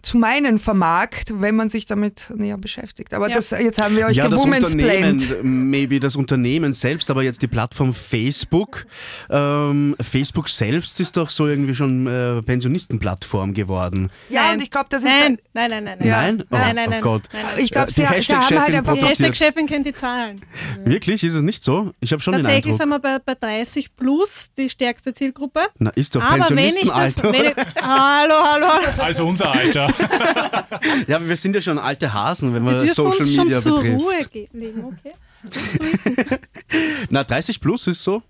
zu 0.02 0.18
meinen 0.18 0.58
vermarkt, 0.58 1.32
wenn 1.40 1.54
man 1.54 1.68
sich 1.68 1.86
damit 1.86 2.32
näher 2.34 2.58
beschäftigt. 2.58 3.14
Aber 3.14 3.28
ja. 3.28 3.36
das, 3.36 3.50
jetzt 3.50 3.80
haben 3.80 3.96
wir 3.96 4.06
euch 4.06 4.16
ja, 4.16 4.26
gewomensplained. 4.26 5.42
Maybe 5.42 6.00
das 6.00 6.16
Unternehmen 6.16 6.72
selbst, 6.72 7.08
aber 7.08 7.22
jetzt 7.22 7.40
die 7.40 7.46
Plattform 7.46 7.94
Facebook. 7.94 8.86
Ähm, 9.30 9.94
Facebook 10.00 10.48
selbst 10.48 10.98
ist 10.98 11.16
doch 11.16 11.30
so 11.30 11.46
irgendwie 11.46 11.74
schon 11.74 12.08
äh, 12.08 12.42
Pensionistenplattform 12.42 13.54
geworden. 13.54 14.10
Ja, 14.28 14.42
nein. 14.42 14.56
und 14.56 14.62
ich 14.62 14.70
glaube, 14.72 14.86
das 14.90 15.04
ist... 15.04 15.08
Nein, 15.08 15.38
nein, 15.52 15.70
nein, 15.70 15.84
nein. 15.84 15.98
Ja. 16.02 16.22
Nein? 16.22 16.44
Oh, 16.50 16.56
nein, 16.56 16.76
nein, 16.76 16.90
nein. 16.90 17.00
Oh 17.00 17.02
Gott. 17.02 17.22
Nein, 17.32 17.42
nein. 17.54 17.64
Ich 17.64 17.70
glaube, 17.70 17.88
äh, 17.88 17.92
sie, 17.92 18.02
sie 18.22 18.34
haben 18.34 18.60
halt 18.60 18.74
einfach... 18.74 18.94
Die 18.94 19.04
Hashtag-Chefin 19.04 19.66
kennt 19.66 19.86
die 19.86 19.94
Zahlen. 19.94 20.42
Wirklich? 20.84 21.22
Ist 21.22 21.34
es 21.34 21.42
nicht 21.42 21.62
so? 21.62 21.92
Ich 22.00 22.12
habe 22.12 22.20
schon 22.20 22.34
Tatsächlich 22.34 22.64
den 22.64 22.72
Eindruck. 22.72 23.00
sind 23.00 23.10
wir 23.10 23.18
bei, 23.20 23.34
bei 23.34 23.34
30 23.34 23.94
plus 23.94 24.50
die 24.58 24.68
stärkste 24.68 25.12
Zielgruppe. 25.12 25.60
Na, 25.78 25.90
ist 25.90 26.16
doch 26.16 26.22
Aber 26.22 26.48
wenn 26.50 26.68
ich 26.68 26.90
das... 26.90 27.22
Wenn 27.22 27.34
ich, 27.34 27.54
hallo, 27.80 28.34
hallo, 28.42 28.66
hallo. 28.66 28.88
Also 28.98 29.26
unser 29.28 29.52
Alter. 29.52 29.91
ja, 31.06 31.16
aber 31.16 31.28
wir 31.28 31.36
sind 31.36 31.54
ja 31.54 31.60
schon 31.60 31.78
alte 31.78 32.12
Hasen, 32.12 32.54
wenn 32.54 32.64
wir, 32.64 32.82
wir 32.82 32.94
Social 32.94 33.18
uns 33.18 33.36
Media 33.36 33.60
schon 33.60 33.76
betrifft. 33.76 34.00
Zur 34.00 34.38
Ruhe 34.40 34.48
legen, 34.52 34.84
okay. 34.84 36.38
Na, 37.10 37.24
30 37.24 37.60
plus 37.60 37.86
ist 37.86 38.02
so 38.02 38.22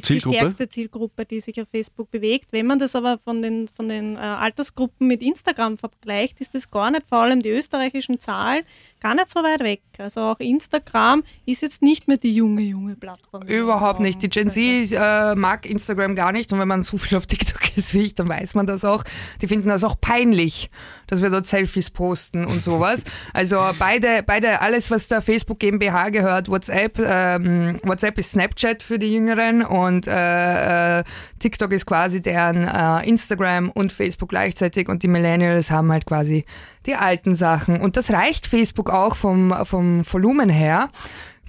ist 0.00 0.06
Zielgruppe? 0.06 0.34
die 0.34 0.38
stärkste 0.38 0.68
Zielgruppe, 0.68 1.24
die 1.24 1.40
sich 1.40 1.60
auf 1.60 1.68
Facebook 1.68 2.10
bewegt. 2.10 2.52
Wenn 2.52 2.66
man 2.66 2.78
das 2.78 2.94
aber 2.94 3.18
von 3.18 3.42
den, 3.42 3.68
von 3.68 3.88
den 3.88 4.16
äh, 4.16 4.20
Altersgruppen 4.20 5.06
mit 5.06 5.22
Instagram 5.22 5.78
vergleicht, 5.78 6.40
ist 6.40 6.54
das 6.54 6.70
gar 6.70 6.90
nicht, 6.90 7.06
vor 7.08 7.18
allem 7.18 7.42
die 7.42 7.50
österreichischen 7.50 8.20
Zahlen, 8.20 8.64
gar 9.00 9.14
nicht 9.14 9.28
so 9.28 9.40
weit 9.40 9.60
weg. 9.60 9.82
Also 9.98 10.20
auch 10.20 10.40
Instagram 10.40 11.22
ist 11.46 11.62
jetzt 11.62 11.82
nicht 11.82 12.08
mehr 12.08 12.16
die 12.16 12.34
junge, 12.34 12.62
junge 12.62 12.96
Plattform. 12.96 13.42
Überhaupt 13.42 14.00
nicht. 14.00 14.22
Die 14.22 14.28
Gen 14.28 14.50
Z 14.50 14.92
äh, 14.92 15.34
mag 15.34 15.66
Instagram 15.66 16.14
gar 16.14 16.32
nicht 16.32 16.52
und 16.52 16.58
wenn 16.58 16.68
man 16.68 16.82
so 16.82 16.98
viel 16.98 17.18
auf 17.18 17.26
TikTok 17.26 17.76
ist 17.76 17.94
wie 17.94 18.00
ich, 18.00 18.14
dann 18.14 18.28
weiß 18.28 18.54
man 18.54 18.66
das 18.66 18.84
auch. 18.84 19.04
Die 19.40 19.48
finden 19.48 19.68
das 19.68 19.84
auch 19.84 19.96
peinlich, 20.00 20.70
dass 21.06 21.22
wir 21.22 21.30
dort 21.30 21.46
Selfies 21.46 21.90
posten 21.90 22.44
und 22.44 22.62
sowas. 22.62 23.04
Also 23.32 23.60
beide, 23.78 24.22
beide 24.24 24.60
alles, 24.60 24.90
was 24.90 25.08
der 25.08 25.22
Facebook 25.22 25.60
GmbH 25.60 26.08
gehört, 26.08 26.48
WhatsApp, 26.48 26.98
ähm, 26.98 27.78
WhatsApp 27.82 28.18
ist 28.18 28.32
Snapchat 28.32 28.82
für 28.82 28.98
die 28.98 29.12
Jüngeren 29.12 29.62
und 29.62 30.06
äh, 30.06 30.98
äh, 30.98 31.04
TikTok 31.40 31.72
ist 31.72 31.86
quasi 31.86 32.22
deren 32.22 32.64
äh, 32.64 33.08
Instagram 33.08 33.70
und 33.70 33.92
Facebook 33.92 34.28
gleichzeitig 34.28 34.88
und 34.88 35.02
die 35.02 35.08
Millennials 35.08 35.70
haben 35.70 35.90
halt 35.90 36.06
quasi 36.06 36.44
die 36.86 36.94
alten 36.94 37.34
Sachen. 37.34 37.80
Und 37.80 37.96
das 37.96 38.12
reicht 38.12 38.46
Facebook 38.46 38.90
auch 38.90 39.16
vom, 39.16 39.52
vom 39.64 40.02
Volumen 40.10 40.48
her 40.48 40.88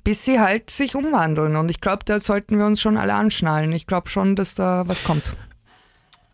bis 0.04 0.26
sie 0.26 0.40
halt 0.40 0.72
sich 0.72 0.96
umwandeln. 0.96 1.56
Und 1.56 1.70
ich 1.70 1.80
glaube, 1.80 2.04
da 2.06 2.20
sollten 2.20 2.58
wir 2.58 2.66
uns 2.66 2.82
schon 2.82 2.98
alle 2.98 3.14
anschnallen. 3.14 3.72
Ich 3.72 3.86
glaube 3.86 4.10
schon, 4.10 4.36
dass 4.36 4.56
da 4.56 4.84
was 4.88 5.04
kommt. 5.04 5.32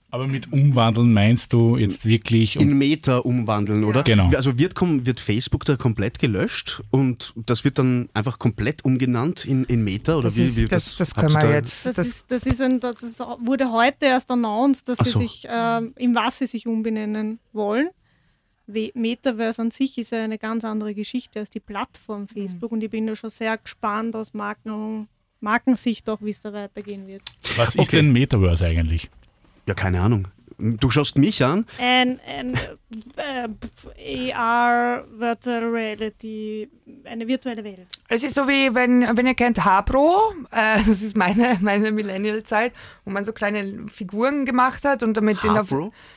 Aber 0.10 0.26
mit 0.26 0.54
umwandeln 0.54 1.12
meinst 1.12 1.52
du 1.52 1.76
jetzt 1.76 2.06
wirklich 2.06 2.56
in 2.56 2.78
Meta 2.78 3.18
umwandeln, 3.18 3.84
oder? 3.84 4.04
Genau. 4.04 4.30
Also 4.34 4.58
wird, 4.58 4.74
wird 5.06 5.20
Facebook 5.20 5.66
da 5.66 5.76
komplett 5.76 6.18
gelöscht 6.18 6.82
und 6.92 7.34
das 7.36 7.66
wird 7.66 7.78
dann 7.78 8.08
einfach 8.14 8.40
komplett 8.40 8.86
umgenannt 8.86 9.44
in, 9.44 9.66
in 9.66 9.84
Meta 9.84 10.14
oder 10.14 10.24
das 10.24 10.38
wie, 10.38 10.44
ist, 10.44 10.58
wie 10.62 10.66
das, 10.66 10.96
das 10.96 11.14
können 11.14 11.34
wir 11.34 11.42
da 11.42 11.54
jetzt. 11.54 11.86
Das, 11.86 11.96
das, 11.96 12.08
ist, 12.08 12.26
das, 12.30 12.46
ist 12.46 12.62
ein, 12.62 12.80
das 12.80 13.04
ist, 13.04 13.20
wurde 13.20 13.70
heute 13.72 14.06
erst 14.06 14.32
announced, 14.32 14.88
dass 14.88 15.02
Ach 15.02 15.06
sie 15.06 15.12
so. 15.12 15.20
sich 15.20 15.46
äh, 15.46 15.82
in 15.98 16.16
was 16.16 16.38
sie 16.38 16.46
sich 16.46 16.68
umbenennen 16.68 17.40
wollen. 17.52 17.90
Metaverse 18.66 19.62
an 19.62 19.72
sich 19.72 19.98
ist 19.98 20.12
ja 20.12 20.24
eine 20.24 20.38
ganz 20.38 20.66
andere 20.66 20.94
Geschichte 20.94 21.40
als 21.40 21.50
die 21.50 21.60
Plattform 21.62 22.28
Facebook 22.28 22.72
und 22.72 22.82
ich 22.84 22.90
bin 22.90 23.08
da 23.08 23.16
schon 23.16 23.30
sehr 23.30 23.58
gespannt 23.58 24.16
aus 24.16 24.34
Marken, 24.34 25.08
Markensicht 25.40 26.10
auch, 26.10 26.22
wie 26.22 26.32
es 26.32 26.42
da 26.42 26.52
weitergehen 26.52 27.08
wird. 27.08 27.22
Was 27.56 27.76
ist 27.76 27.80
Okay. 27.80 27.98
denn 27.98 28.12
Metaverse 28.12 28.66
eigentlich? 28.66 29.10
Ja, 29.68 29.74
keine 29.74 30.02
Ahnung. 30.02 30.30
Du 30.60 30.90
schaust 30.90 31.20
mich 31.20 31.44
an. 31.44 31.68
Ein, 31.78 32.20
ein 32.26 32.56
äh, 33.98 34.32
AR, 34.32 35.04
Virtual 35.16 35.64
Reality, 35.66 36.68
eine 37.04 37.28
virtuelle 37.28 37.64
Welt. 37.64 37.86
Es 38.08 38.24
ist 38.24 38.34
so 38.34 38.48
wie, 38.48 38.74
wenn, 38.74 39.06
wenn 39.16 39.28
ihr 39.28 39.36
kennt 39.36 39.64
Hapro, 39.64 40.34
äh, 40.52 40.78
das 40.88 41.04
ist 41.04 41.16
meine, 41.16 41.58
meine 41.62 41.92
Millennial-Zeit, 41.92 42.74
wo 43.06 43.12
man 43.12 43.24
so 43.24 43.34
kleine 43.34 43.88
Figuren 43.88 44.46
gemacht 44.46 44.84
hat 44.84 45.04
und 45.04 45.16
damit 45.16 45.44
den 45.44 45.52
auf. 45.52 45.70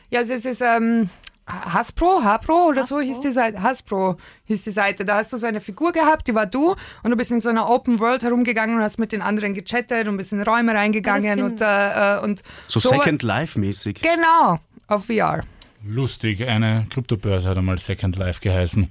Ja, 0.09 0.23
es 0.23 0.31
ist, 0.31 0.47
es 0.47 0.53
ist 0.53 0.63
ähm, 0.63 1.11
Hasbro, 1.51 2.23
Hapro 2.25 2.69
oder 2.69 2.85
so 2.85 2.97
Hasbro? 2.97 3.01
hieß 3.01 3.21
die 3.21 3.33
Seite. 3.33 3.63
Hasbro 3.63 4.17
hieß 4.45 4.63
die 4.63 4.71
Seite. 4.71 5.05
Da 5.05 5.17
hast 5.17 5.33
du 5.33 5.37
so 5.37 5.47
eine 5.47 5.61
Figur 5.61 5.93
gehabt, 5.93 6.27
die 6.29 6.35
war 6.35 6.47
du 6.47 6.75
und 7.03 7.11
du 7.11 7.17
bist 7.17 7.31
in 7.33 7.41
so 7.41 7.49
einer 7.49 7.69
Open 7.69 7.99
World 8.01 8.23
herumgegangen 8.23 8.77
und 8.77 8.83
hast 8.83 8.99
mit 8.99 9.13
den 9.13 9.23
anderen 9.23 9.55
gechattet 9.55 10.09
und 10.09 10.17
bist 10.17 10.33
in 10.33 10.43
Räume 10.43 10.75
reingegangen 10.75 11.43
und, 11.43 11.61
äh, 11.61 12.17
äh, 12.17 12.21
und 12.21 12.43
So, 12.69 12.81
so- 12.81 12.89
Second 12.91 13.23
Life-mäßig. 13.23 14.01
Genau, 14.03 14.59
auf 14.87 15.07
VR. 15.07 15.43
Lustig, 15.85 16.47
eine 16.47 16.87
Kryptobörse 16.91 17.49
hat 17.49 17.57
einmal 17.59 17.79
Second 17.79 18.17
Life 18.17 18.41
geheißen. 18.41 18.91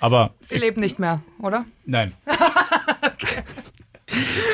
Aber 0.00 0.34
Sie 0.40 0.58
lebt 0.58 0.76
nicht 0.78 0.98
mehr, 0.98 1.22
oder? 1.38 1.64
Nein. 1.86 2.12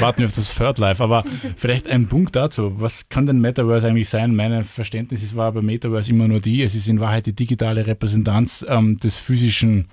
Warten 0.01 0.21
wir 0.21 0.27
auf 0.27 0.35
das 0.35 0.55
Third 0.55 0.79
Life. 0.79 1.03
Aber 1.03 1.25
vielleicht 1.57 1.89
ein 1.89 2.09
Punkt 2.09 2.37
dazu. 2.37 2.81
Was 2.81 3.09
kann 3.09 3.27
denn 3.27 3.41
Metaverse 3.41 3.89
eigentlich 3.89 4.09
sein? 4.09 4.35
Mein 4.35 4.65
Verständnis 4.65 5.23
ist, 5.23 5.37
war 5.37 5.53
bei 5.53 5.63
Metaverse 5.63 6.11
immer 6.11 6.29
nur 6.29 6.41
die, 6.41 6.63
es 6.63 6.75
ist 6.75 6.89
in 6.89 7.01
Wahrheit 7.01 7.27
die 7.27 7.35
digitale 7.35 7.87
Repräsentanz 7.87 8.65
ähm, 8.69 8.99
des 8.99 9.17
Physischen 9.17 9.89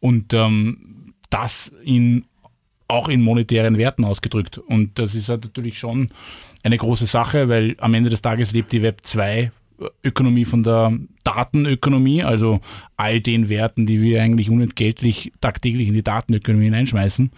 und 0.00 0.34
ähm, 0.34 1.14
das 1.30 1.72
in, 1.84 2.24
auch 2.88 3.08
in 3.08 3.22
monetären 3.22 3.78
Werten 3.78 4.04
ausgedrückt. 4.04 4.58
Und 4.58 4.98
das 4.98 5.14
ist 5.14 5.28
halt 5.28 5.44
natürlich 5.44 5.78
schon 5.78 6.10
eine 6.62 6.76
große 6.76 7.06
Sache, 7.06 7.48
weil 7.48 7.76
am 7.78 7.94
Ende 7.94 8.10
des 8.10 8.22
Tages 8.22 8.52
lebt 8.52 8.72
die 8.72 8.82
Web 8.82 9.00
2 9.02 9.52
Ökonomie 10.04 10.44
von 10.44 10.62
der 10.62 10.92
Datenökonomie, 11.24 12.22
also 12.22 12.60
all 12.96 13.20
den 13.20 13.48
Werten, 13.48 13.86
die 13.86 14.02
wir 14.02 14.22
eigentlich 14.22 14.50
unentgeltlich 14.50 15.32
tagtäglich 15.40 15.88
in 15.88 15.94
die 15.94 16.02
Datenökonomie 16.02 16.66
hineinschmeißen. 16.66 17.30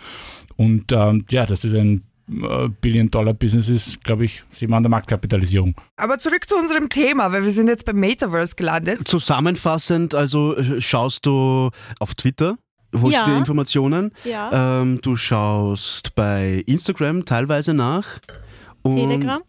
Und 0.63 0.93
ähm, 0.93 1.25
ja, 1.31 1.45
dass 1.47 1.61
das 1.63 1.73
ein 1.75 2.03
äh, 2.31 2.69
Billion-Dollar-Business 2.81 3.69
ist, 3.69 4.05
glaube 4.05 4.25
ich, 4.25 4.45
sehen 4.53 4.71
wir 4.71 4.77
an 4.77 4.83
der 4.83 4.91
Marktkapitalisierung. 4.91 5.75
Aber 5.97 6.19
zurück 6.19 6.49
zu 6.49 6.57
unserem 6.57 6.89
Thema, 6.89 7.33
weil 7.33 7.45
wir 7.45 7.51
sind 7.51 7.69
jetzt 7.69 7.85
beim 7.85 7.97
Metaverse 7.99 8.55
gelandet. 8.57 9.07
Zusammenfassend, 9.09 10.15
also 10.15 10.57
äh, 10.57 10.81
schaust 10.81 11.27
du 11.27 11.71
auf 11.99 12.15
Twitter, 12.15 12.57
holst 12.95 13.15
Ja. 13.19 13.25
dir 13.25 13.37
Informationen, 13.37 14.13
Ja. 14.25 14.81
ähm, 14.83 15.01
du 15.03 15.17
schaust 15.17 16.15
bei 16.15 16.63
Instagram 16.67 17.25
teilweise 17.25 17.75
nach. 17.75 18.21
Und 18.85 18.97
Telegram. 18.97 19.41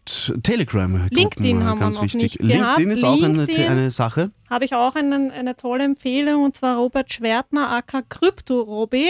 Telegram. 0.43 1.07
LinkedIn 1.09 1.63
haben 1.63 1.79
wir 1.79 1.85
ganz 1.85 1.95
noch 1.95 2.03
wichtig. 2.03 2.21
nicht 2.21 2.41
LinkedIn 2.43 2.59
gehabt. 2.61 2.79
ist 2.97 3.03
auch 3.03 3.23
eine, 3.23 3.33
LinkedIn. 3.45 3.67
eine 3.67 3.89
Sache. 3.91 4.29
habe 4.47 4.63
ich 4.65 4.75
auch 4.75 4.93
einen, 4.95 5.31
eine 5.31 5.55
tolle 5.55 5.85
Empfehlung 5.85 6.43
und 6.43 6.55
zwar 6.55 6.77
Robert 6.77 7.11
Schwertner, 7.11 7.69
aka 7.71 8.03
Krypto-Robby. 8.03 9.09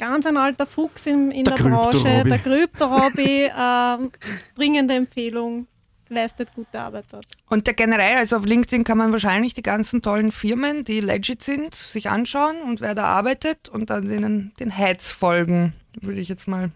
Ganz 0.00 0.24
ein 0.24 0.38
alter 0.38 0.64
Fuchs 0.64 1.04
in, 1.04 1.30
in 1.30 1.44
Der 1.44 1.56
der, 1.56 1.62
Branche. 1.62 2.24
Der 2.24 2.38
Krypto-Robby. 2.38 3.50
ähm, 3.58 4.10
dringende 4.56 4.94
Empfehlung, 4.94 5.66
leistet 6.08 6.54
gute 6.54 6.80
Arbeit 6.80 7.04
dort. 7.10 7.26
Und 7.50 7.66
der 7.66 7.74
generell, 7.74 8.16
also 8.16 8.38
auf 8.38 8.46
LinkedIn 8.46 8.82
kann 8.84 8.96
man 8.96 9.12
wahrscheinlich 9.12 9.52
die 9.52 9.60
ganzen 9.60 10.00
tollen 10.00 10.32
Firmen, 10.32 10.84
die 10.84 11.00
legit 11.00 11.42
sind, 11.42 11.74
sich 11.74 12.08
anschauen 12.08 12.62
und 12.66 12.80
wer 12.80 12.94
da 12.94 13.04
arbeitet 13.04 13.68
und 13.68 13.90
dann 13.90 14.08
denen 14.08 14.52
den 14.58 14.70
Heads 14.70 15.12
folgen, 15.12 15.74
würde 16.00 16.20
ich 16.20 16.30
jetzt 16.30 16.48
mal. 16.48 16.70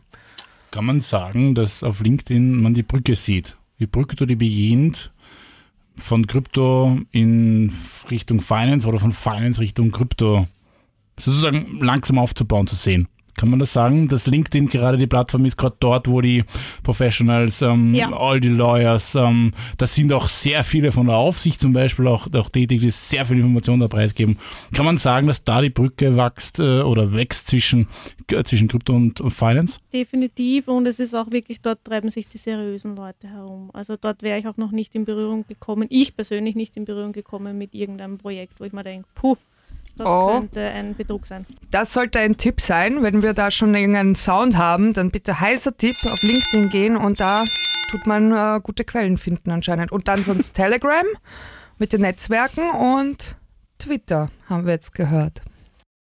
Kann 0.71 0.85
man 0.85 1.01
sagen, 1.01 1.55
dass 1.55 1.83
auf 1.83 2.01
LinkedIn 2.01 2.61
man 2.61 2.75
die 2.75 2.83
Brücke 2.83 3.17
sieht. 3.17 3.57
Die 3.79 3.87
Brücke, 3.87 4.27
die 4.27 4.37
beginnt 4.37 5.13
von 5.97 6.27
Krypto 6.27 7.01
in 7.11 7.73
Richtung 8.11 8.43
Finance 8.43 8.87
oder 8.87 8.99
von 8.99 9.13
Finance 9.13 9.63
Richtung 9.63 9.93
Krypto 9.93 10.47
sozusagen 11.19 11.81
langsam 11.81 12.19
aufzubauen 12.19 12.67
zu 12.67 12.77
sehen. 12.77 13.09
Kann 13.37 13.51
man 13.51 13.59
das 13.59 13.73
sagen, 13.73 14.09
dass 14.09 14.27
LinkedIn 14.27 14.69
gerade 14.69 14.97
die 14.97 15.07
Plattform 15.07 15.45
ist, 15.45 15.57
gerade 15.57 15.77
dort, 15.81 16.09
wo 16.09 16.21
die 16.21 16.45
Professionals, 16.85 17.63
ähm, 17.63 17.95
Ja. 17.95 18.13
all 18.13 18.41
die 18.41 18.49
Lawyers, 18.51 19.15
ähm, 19.15 19.53
da 19.79 19.87
sind 19.87 20.13
auch 20.13 20.29
sehr 20.29 20.63
viele 20.63 20.93
von 20.93 21.07
der 21.07 21.17
Aufsicht 21.17 21.61
zum 21.61 21.73
Beispiel 21.73 22.07
auch, 22.07 22.29
auch 22.35 22.49
tätig, 22.49 22.81
die 22.81 22.91
sehr 22.91 23.25
viel 23.27 23.39
Informationen 23.39 23.81
da 23.81 23.89
preisgeben. 23.89 24.39
Kann 24.73 24.85
man 24.85 24.97
sagen, 24.97 25.27
dass 25.27 25.43
da 25.43 25.61
die 25.61 25.71
Brücke 25.71 26.17
wächst 26.17 26.61
äh, 26.61 26.81
oder 26.83 27.13
wächst 27.15 27.49
zwischen, 27.49 27.89
äh, 28.31 28.43
zwischen 28.45 28.69
Krypto 28.69 28.93
und, 28.95 29.21
und 29.21 29.31
Finance? 29.31 29.81
Definitiv 29.93 30.69
und 30.69 30.87
es 30.87 31.01
ist 31.01 31.15
auch 31.15 31.31
wirklich, 31.31 31.61
dort 31.61 31.83
treiben 31.85 32.11
sich 32.11 32.29
die 32.29 32.39
seriösen 32.39 32.95
Leute 32.97 33.29
herum. 33.29 33.71
Also 33.73 33.97
dort 34.01 34.23
wäre 34.23 34.39
ich 34.39 34.47
auch 34.47 34.57
noch 34.57 34.71
nicht 34.71 34.95
in 34.95 35.05
Berührung 35.05 35.45
gekommen, 35.49 35.87
ich 35.91 36.15
persönlich 36.15 36.55
nicht 36.55 36.77
in 36.77 36.85
Berührung 36.85 37.13
gekommen 37.13 37.59
mit 37.59 37.75
irgendeinem 37.75 38.19
Projekt, 38.19 38.61
wo 38.61 38.65
ich 38.65 38.73
mir 38.73 38.85
denke, 38.85 39.07
puh, 39.15 39.37
das 39.97 40.07
Oh. 40.09 40.41
könnte 40.41 40.61
ein 40.61 40.95
Betrug 40.95 41.27
sein. 41.27 41.47
Das 41.71 41.93
sollte 41.93 42.19
ein 42.19 42.37
Tipp 42.37 42.61
sein, 42.61 43.03
wenn 43.03 43.23
wir 43.23 43.33
da 43.35 43.51
schon 43.51 43.75
irgendeinen 43.75 44.15
Sound 44.15 44.57
haben, 44.57 44.93
dann 44.93 45.11
bitte 45.11 45.41
heißer 45.41 45.77
Tipp 45.77 45.97
auf 46.05 46.23
LinkedIn 46.23 46.69
gehen 46.69 46.97
und 46.97 47.21
da 47.21 47.45
tut 47.91 48.07
man 48.07 48.33
äh, 48.33 48.61
gute 48.63 48.85
Quellen 48.85 49.19
finden 49.19 49.51
anscheinend. 49.51 49.93
Und 49.93 50.09
dann 50.09 50.23
sonst 50.23 50.53
Telegram 50.55 51.05
mit 51.79 51.93
den 51.93 52.01
Netzwerken 52.03 52.71
und 52.71 53.37
Twitter 53.79 54.31
haben 54.49 54.67
wir 54.67 54.73
jetzt 54.75 54.95
gehört. 54.95 55.43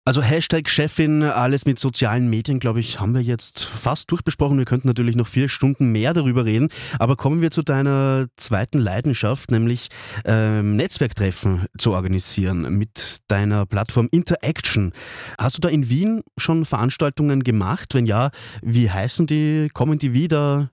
Also 0.07 0.21
Hashtag 0.21 0.69
Chefin, 0.69 1.21
alles 1.21 1.65
mit 1.65 1.79
sozialen 1.79 2.29
Medien, 2.29 2.61
glaube 2.61 2.79
ich, 2.79 2.97
haben 2.97 3.13
wir 3.13 3.19
jetzt 3.19 3.65
fast 3.65 4.09
durchbesprochen. 4.09 4.57
Wir 4.57 4.63
könnten 4.63 4.87
natürlich 4.87 5.17
noch 5.17 5.27
vier 5.27 5.49
Stunden 5.49 5.91
mehr 5.91 6.13
darüber 6.13 6.45
reden. 6.45 6.69
Aber 6.97 7.17
kommen 7.17 7.41
wir 7.41 7.51
zu 7.51 7.61
deiner 7.61 8.27
zweiten 8.37 8.77
Leidenschaft, 8.77 9.51
nämlich 9.51 9.89
ähm, 10.23 10.77
Netzwerktreffen 10.77 11.65
zu 11.77 11.91
organisieren 11.91 12.77
mit 12.77 13.17
deiner 13.27 13.65
Plattform 13.65 14.07
Interaction. 14.09 14.93
Hast 15.37 15.57
du 15.57 15.59
da 15.59 15.67
in 15.67 15.89
Wien 15.89 16.23
schon 16.37 16.63
Veranstaltungen 16.63 17.43
gemacht? 17.43 17.93
Wenn 17.93 18.05
ja, 18.05 18.31
wie 18.61 18.89
heißen 18.89 19.27
die? 19.27 19.67
Kommen 19.73 19.99
die 19.99 20.13
wieder? 20.13 20.71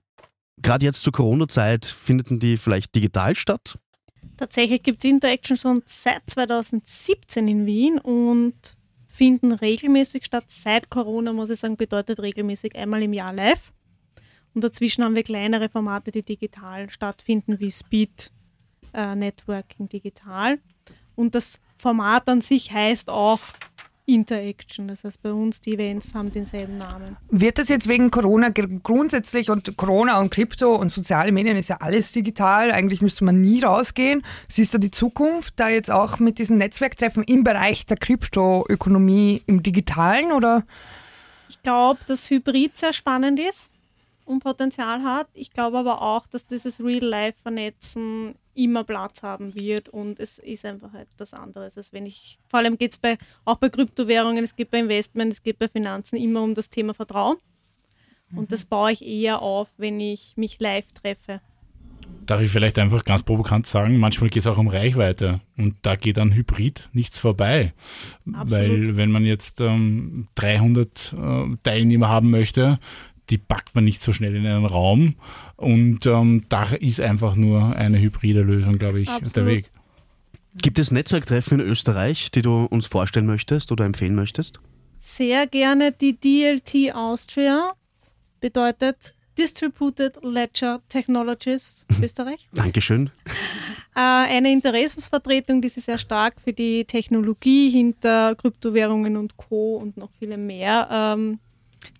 Gerade 0.61 0.85
jetzt 0.85 1.01
zur 1.01 1.11
Corona-Zeit, 1.11 1.83
finden 1.83 2.39
die 2.39 2.55
vielleicht 2.55 2.95
digital 2.95 3.35
statt? 3.35 3.77
Tatsächlich 4.37 4.81
gibt 4.81 5.03
es 5.03 5.11
Interaction 5.11 5.57
schon 5.57 5.81
seit 5.85 6.21
2017 6.27 7.49
in 7.49 7.65
Wien 7.65 7.99
und 7.99 8.77
finden 9.15 9.53
regelmäßig 9.53 10.25
statt. 10.25 10.45
Seit 10.47 10.89
Corona, 10.89 11.31
muss 11.31 11.49
ich 11.49 11.59
sagen, 11.59 11.77
bedeutet 11.77 12.19
regelmäßig 12.19 12.75
einmal 12.75 13.01
im 13.01 13.13
Jahr 13.13 13.33
live. 13.33 13.71
Und 14.53 14.63
dazwischen 14.63 15.03
haben 15.03 15.15
wir 15.15 15.23
kleinere 15.23 15.69
Formate, 15.69 16.11
die 16.11 16.23
digital 16.23 16.89
stattfinden, 16.89 17.59
wie 17.59 17.71
Speed 17.71 18.31
äh, 18.93 19.15
Networking 19.15 19.87
digital. 19.89 20.59
Und 21.15 21.35
das 21.35 21.59
Format 21.77 22.27
an 22.27 22.41
sich 22.41 22.71
heißt 22.71 23.09
auch 23.09 23.39
Interaction. 24.05 24.87
Das 24.87 25.03
heißt, 25.03 25.21
bei 25.21 25.31
uns 25.33 25.61
die 25.61 25.73
Events 25.73 26.13
haben 26.13 26.31
denselben 26.31 26.77
Namen. 26.77 27.17
Wird 27.29 27.57
das 27.57 27.69
jetzt 27.69 27.87
wegen 27.87 28.11
Corona 28.11 28.49
gr- 28.49 28.67
grundsätzlich 28.83 29.49
und 29.49 29.75
Corona 29.77 30.19
und 30.19 30.29
Krypto 30.29 30.75
und 30.75 30.91
soziale 30.91 31.31
Medien 31.31 31.57
ist 31.57 31.69
ja 31.69 31.77
alles 31.79 32.11
digital, 32.11 32.71
eigentlich 32.71 33.01
müsste 33.01 33.25
man 33.25 33.41
nie 33.41 33.63
rausgehen. 33.63 34.21
Siehst 34.47 34.73
du 34.73 34.77
die 34.77 34.91
Zukunft 34.91 35.59
da 35.59 35.69
jetzt 35.69 35.89
auch 35.89 36.19
mit 36.19 36.37
diesen 36.37 36.57
Netzwerktreffen 36.57 37.23
im 37.23 37.43
Bereich 37.43 37.85
der 37.85 37.97
Kryptoökonomie 37.97 39.41
im 39.47 39.63
Digitalen 39.63 40.31
oder? 40.31 40.63
Ich 41.49 41.61
glaube, 41.63 41.99
dass 42.07 42.29
Hybrid 42.29 42.77
sehr 42.77 42.93
spannend 42.93 43.39
ist 43.39 43.69
und 44.25 44.43
Potenzial 44.43 45.03
hat. 45.03 45.27
Ich 45.33 45.51
glaube 45.51 45.77
aber 45.79 46.01
auch, 46.01 46.27
dass 46.27 46.45
dieses 46.47 46.79
Real-Life-Vernetzen 46.79 48.35
immer 48.55 48.83
Platz 48.83 49.23
haben 49.23 49.55
wird 49.55 49.89
und 49.89 50.19
es 50.19 50.37
ist 50.37 50.65
einfach 50.65 50.93
etwas 50.93 51.33
anderes. 51.33 51.77
Als 51.77 51.93
wenn 51.93 52.05
ich, 52.05 52.39
vor 52.47 52.59
allem 52.59 52.77
geht 52.77 52.91
es 52.91 52.97
bei, 52.97 53.17
auch 53.43 53.57
bei 53.57 53.69
Kryptowährungen, 53.69 54.43
es 54.43 54.55
geht 54.55 54.71
bei 54.71 54.79
Investment, 54.79 55.33
es 55.33 55.43
geht 55.43 55.59
bei 55.59 55.67
Finanzen 55.67 56.17
immer 56.17 56.41
um 56.41 56.53
das 56.53 56.69
Thema 56.69 56.93
Vertrauen. 56.93 57.37
Und 58.33 58.51
das 58.51 58.65
baue 58.65 58.91
ich 58.91 59.05
eher 59.05 59.41
auf, 59.41 59.69
wenn 59.77 59.99
ich 59.99 60.33
mich 60.35 60.59
live 60.59 60.91
treffe. 60.93 61.41
Darf 62.25 62.41
ich 62.41 62.49
vielleicht 62.49 62.79
einfach 62.79 63.03
ganz 63.03 63.21
provokant 63.21 63.67
sagen, 63.67 63.99
manchmal 63.99 64.29
geht 64.29 64.41
es 64.41 64.47
auch 64.47 64.57
um 64.57 64.67
Reichweite 64.67 65.41
und 65.57 65.75
da 65.83 65.95
geht 65.95 66.17
an 66.17 66.33
Hybrid 66.33 66.89
nichts 66.91 67.19
vorbei. 67.19 67.73
Absolut. 68.33 68.51
Weil 68.51 68.97
wenn 68.97 69.11
man 69.11 69.25
jetzt 69.25 69.61
ähm, 69.61 70.27
300 70.35 71.13
äh, 71.13 71.57
Teilnehmer 71.61 72.09
haben 72.09 72.31
möchte, 72.31 72.79
die 73.29 73.37
packt 73.37 73.75
man 73.75 73.83
nicht 73.83 74.01
so 74.01 74.13
schnell 74.13 74.35
in 74.35 74.45
einen 74.45 74.65
Raum 74.65 75.15
und 75.55 76.05
ähm, 76.05 76.43
da 76.49 76.63
ist 76.79 77.01
einfach 77.01 77.35
nur 77.35 77.75
eine 77.75 77.99
hybride 77.99 78.41
Lösung, 78.41 78.77
glaube 78.77 79.01
ich, 79.01 79.09
Absolut. 79.09 79.35
der 79.35 79.45
Weg. 79.45 79.71
Gibt 80.61 80.79
es 80.79 80.91
Netzwerktreffen 80.91 81.59
in 81.59 81.67
Österreich, 81.67 82.31
die 82.31 82.41
du 82.41 82.65
uns 82.65 82.85
vorstellen 82.85 83.25
möchtest 83.25 83.71
oder 83.71 83.85
empfehlen 83.85 84.15
möchtest? 84.15 84.59
Sehr 84.99 85.47
gerne 85.47 85.91
die 85.91 86.17
DLT 86.17 86.95
Austria, 86.95 87.73
bedeutet 88.39 89.15
Distributed 89.37 90.17
Ledger 90.23 90.81
Technologies 90.87 91.85
Österreich. 92.01 92.47
Dankeschön. 92.53 93.09
Äh, 93.97 94.01
eine 94.01 94.51
Interessensvertretung, 94.51 95.61
die 95.61 95.69
sich 95.69 95.85
sehr 95.85 95.97
stark 95.97 96.41
für 96.41 96.51
die 96.51 96.83
Technologie 96.83 97.69
hinter 97.69 98.35
Kryptowährungen 98.35 99.15
und 99.15 99.37
Co. 99.37 99.77
und 99.77 99.95
noch 99.95 100.09
viele 100.19 100.35
mehr, 100.35 100.89
ähm, 100.91 101.39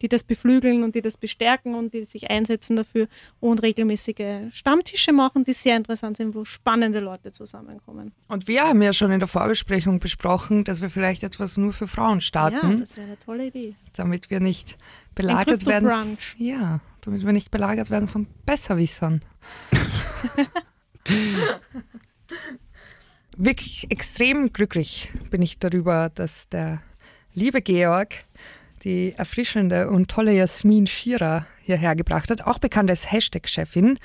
die 0.02 0.08
das 0.08 0.24
beflügeln 0.24 0.84
und 0.84 0.96
die 0.96 1.02
das 1.02 1.18
bestärken 1.18 1.76
und 1.76 1.94
die 1.94 2.06
sich 2.06 2.30
einsetzen 2.30 2.76
dafür 2.76 3.08
und 3.40 3.62
regelmäßige 3.62 4.52
Stammtische 4.52 5.14
machen, 5.14 5.44
die 5.46 5.54
sehr 5.54 5.78
interessant 5.78 6.18
sind, 6.18 6.36
wo 6.36 6.44
spannende 6.46 7.00
Leute 7.00 7.32
zusammenkommen. 7.32 8.12
Und 8.28 8.48
wir 8.48 8.64
haben 8.64 8.82
ja 8.82 8.94
schon 8.94 9.12
in 9.12 9.20
der 9.20 9.28
Vorbesprechung 9.28 10.00
besprochen, 10.00 10.64
dass 10.64 10.82
wir 10.82 10.90
vielleicht 10.90 11.24
etwas 11.24 11.58
nur 11.58 11.74
für 11.74 11.88
Frauen 11.88 12.18
Ja, 12.18 12.22
starten, 12.22 12.80
das 12.80 12.98
wäre 12.98 13.08
eine 13.08 13.20
tolle 13.20 13.48
Idee. 13.48 13.76
damit 13.96 14.30
wir 14.30 14.40
nicht 14.40 14.78
belagert 15.14 15.66
werden. 15.66 15.88
Krypto-Brunch. 15.90 16.36
Ja, 16.40 16.80
damit 17.02 17.26
wir 17.26 17.34
nicht 17.34 17.52
belagert 17.52 17.90
werden 17.90 18.08
von 18.08 18.28
Besserwissern. 18.46 19.22
Wirklich 23.38 23.88
extrem 23.92 24.54
glücklich 24.54 25.12
bin 25.30 25.42
ich 25.42 25.60
darüber, 25.60 26.10
dass 26.10 26.48
der 26.50 26.82
liebe 27.34 27.62
Georg 27.62 28.24
die 28.86 29.14
erfrischende 29.18 29.90
und 29.90 30.10
tolle 30.10 30.32
Jasmin 30.34 30.88
Schierer 30.88 31.48
hierher 31.62 31.96
gebracht 31.96 32.30
hat, 32.30 32.42
auch 32.44 32.60
bekannt 32.60 32.90
als 32.90 33.12
Hashtag-Chefin 33.12 33.98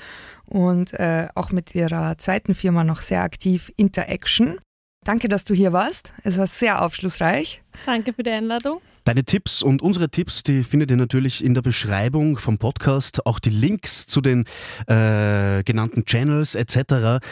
und 0.45 0.93
äh, 0.93 1.27
auch 1.35 1.51
mit 1.51 1.73
ihrer 1.75 2.17
zweiten 2.17 2.55
Firma 2.55 2.83
noch 2.83 3.01
sehr 3.01 3.21
aktiv 3.21 3.71
Interaction. 3.77 4.59
Danke, 5.05 5.29
dass 5.29 5.45
du 5.45 5.53
hier 5.53 5.71
warst. 5.71 6.11
Es 6.23 6.37
war 6.37 6.47
sehr 6.47 6.83
aufschlussreich. 6.83 7.61
Danke 7.85 8.13
für 8.13 8.23
die 8.23 8.31
Einladung. 8.31 8.81
Deine 9.03 9.23
Tipps 9.23 9.63
und 9.63 9.81
unsere 9.81 10.09
Tipps, 10.09 10.43
die 10.43 10.61
findet 10.61 10.91
ihr 10.91 10.97
natürlich 10.97 11.43
in 11.43 11.55
der 11.55 11.63
Beschreibung 11.63 12.37
vom 12.37 12.59
Podcast, 12.59 13.25
auch 13.25 13.39
die 13.39 13.49
Links 13.49 14.05
zu 14.05 14.21
den 14.21 14.45
äh, 14.85 15.63
genannten 15.63 16.05
Channels 16.05 16.53
etc. 16.53 17.23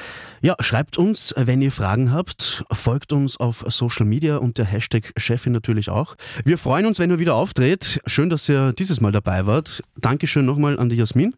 Ja, 0.41 0.55
schreibt 0.59 0.97
uns, 0.97 1.33
wenn 1.37 1.61
ihr 1.61 1.71
Fragen 1.71 2.11
habt, 2.11 2.63
folgt 2.71 3.13
uns 3.13 3.37
auf 3.37 3.63
Social 3.67 4.07
Media 4.07 4.37
und 4.37 4.57
der 4.57 4.65
Hashtag 4.65 5.13
Chefin 5.15 5.53
natürlich 5.53 5.89
auch. 5.89 6.15
Wir 6.43 6.57
freuen 6.57 6.87
uns, 6.87 6.97
wenn 6.97 7.11
ihr 7.11 7.19
wieder 7.19 7.35
auftritt. 7.35 8.01
Schön, 8.07 8.31
dass 8.31 8.49
ihr 8.49 8.73
dieses 8.73 8.99
Mal 8.99 9.11
dabei 9.11 9.45
wart. 9.45 9.83
Dankeschön 9.95 10.45
nochmal 10.45 10.79
an 10.79 10.89
die 10.89 10.95
Jasmin 10.95 11.35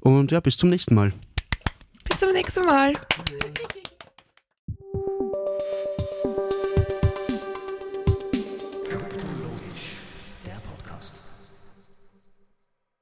und 0.00 0.32
ja, 0.32 0.40
bis 0.40 0.56
zum 0.56 0.70
nächsten 0.70 0.94
Mal. 0.94 1.12
Bis 2.08 2.18
zum 2.20 2.32
nächsten 2.32 2.64
Mal. 2.64 2.94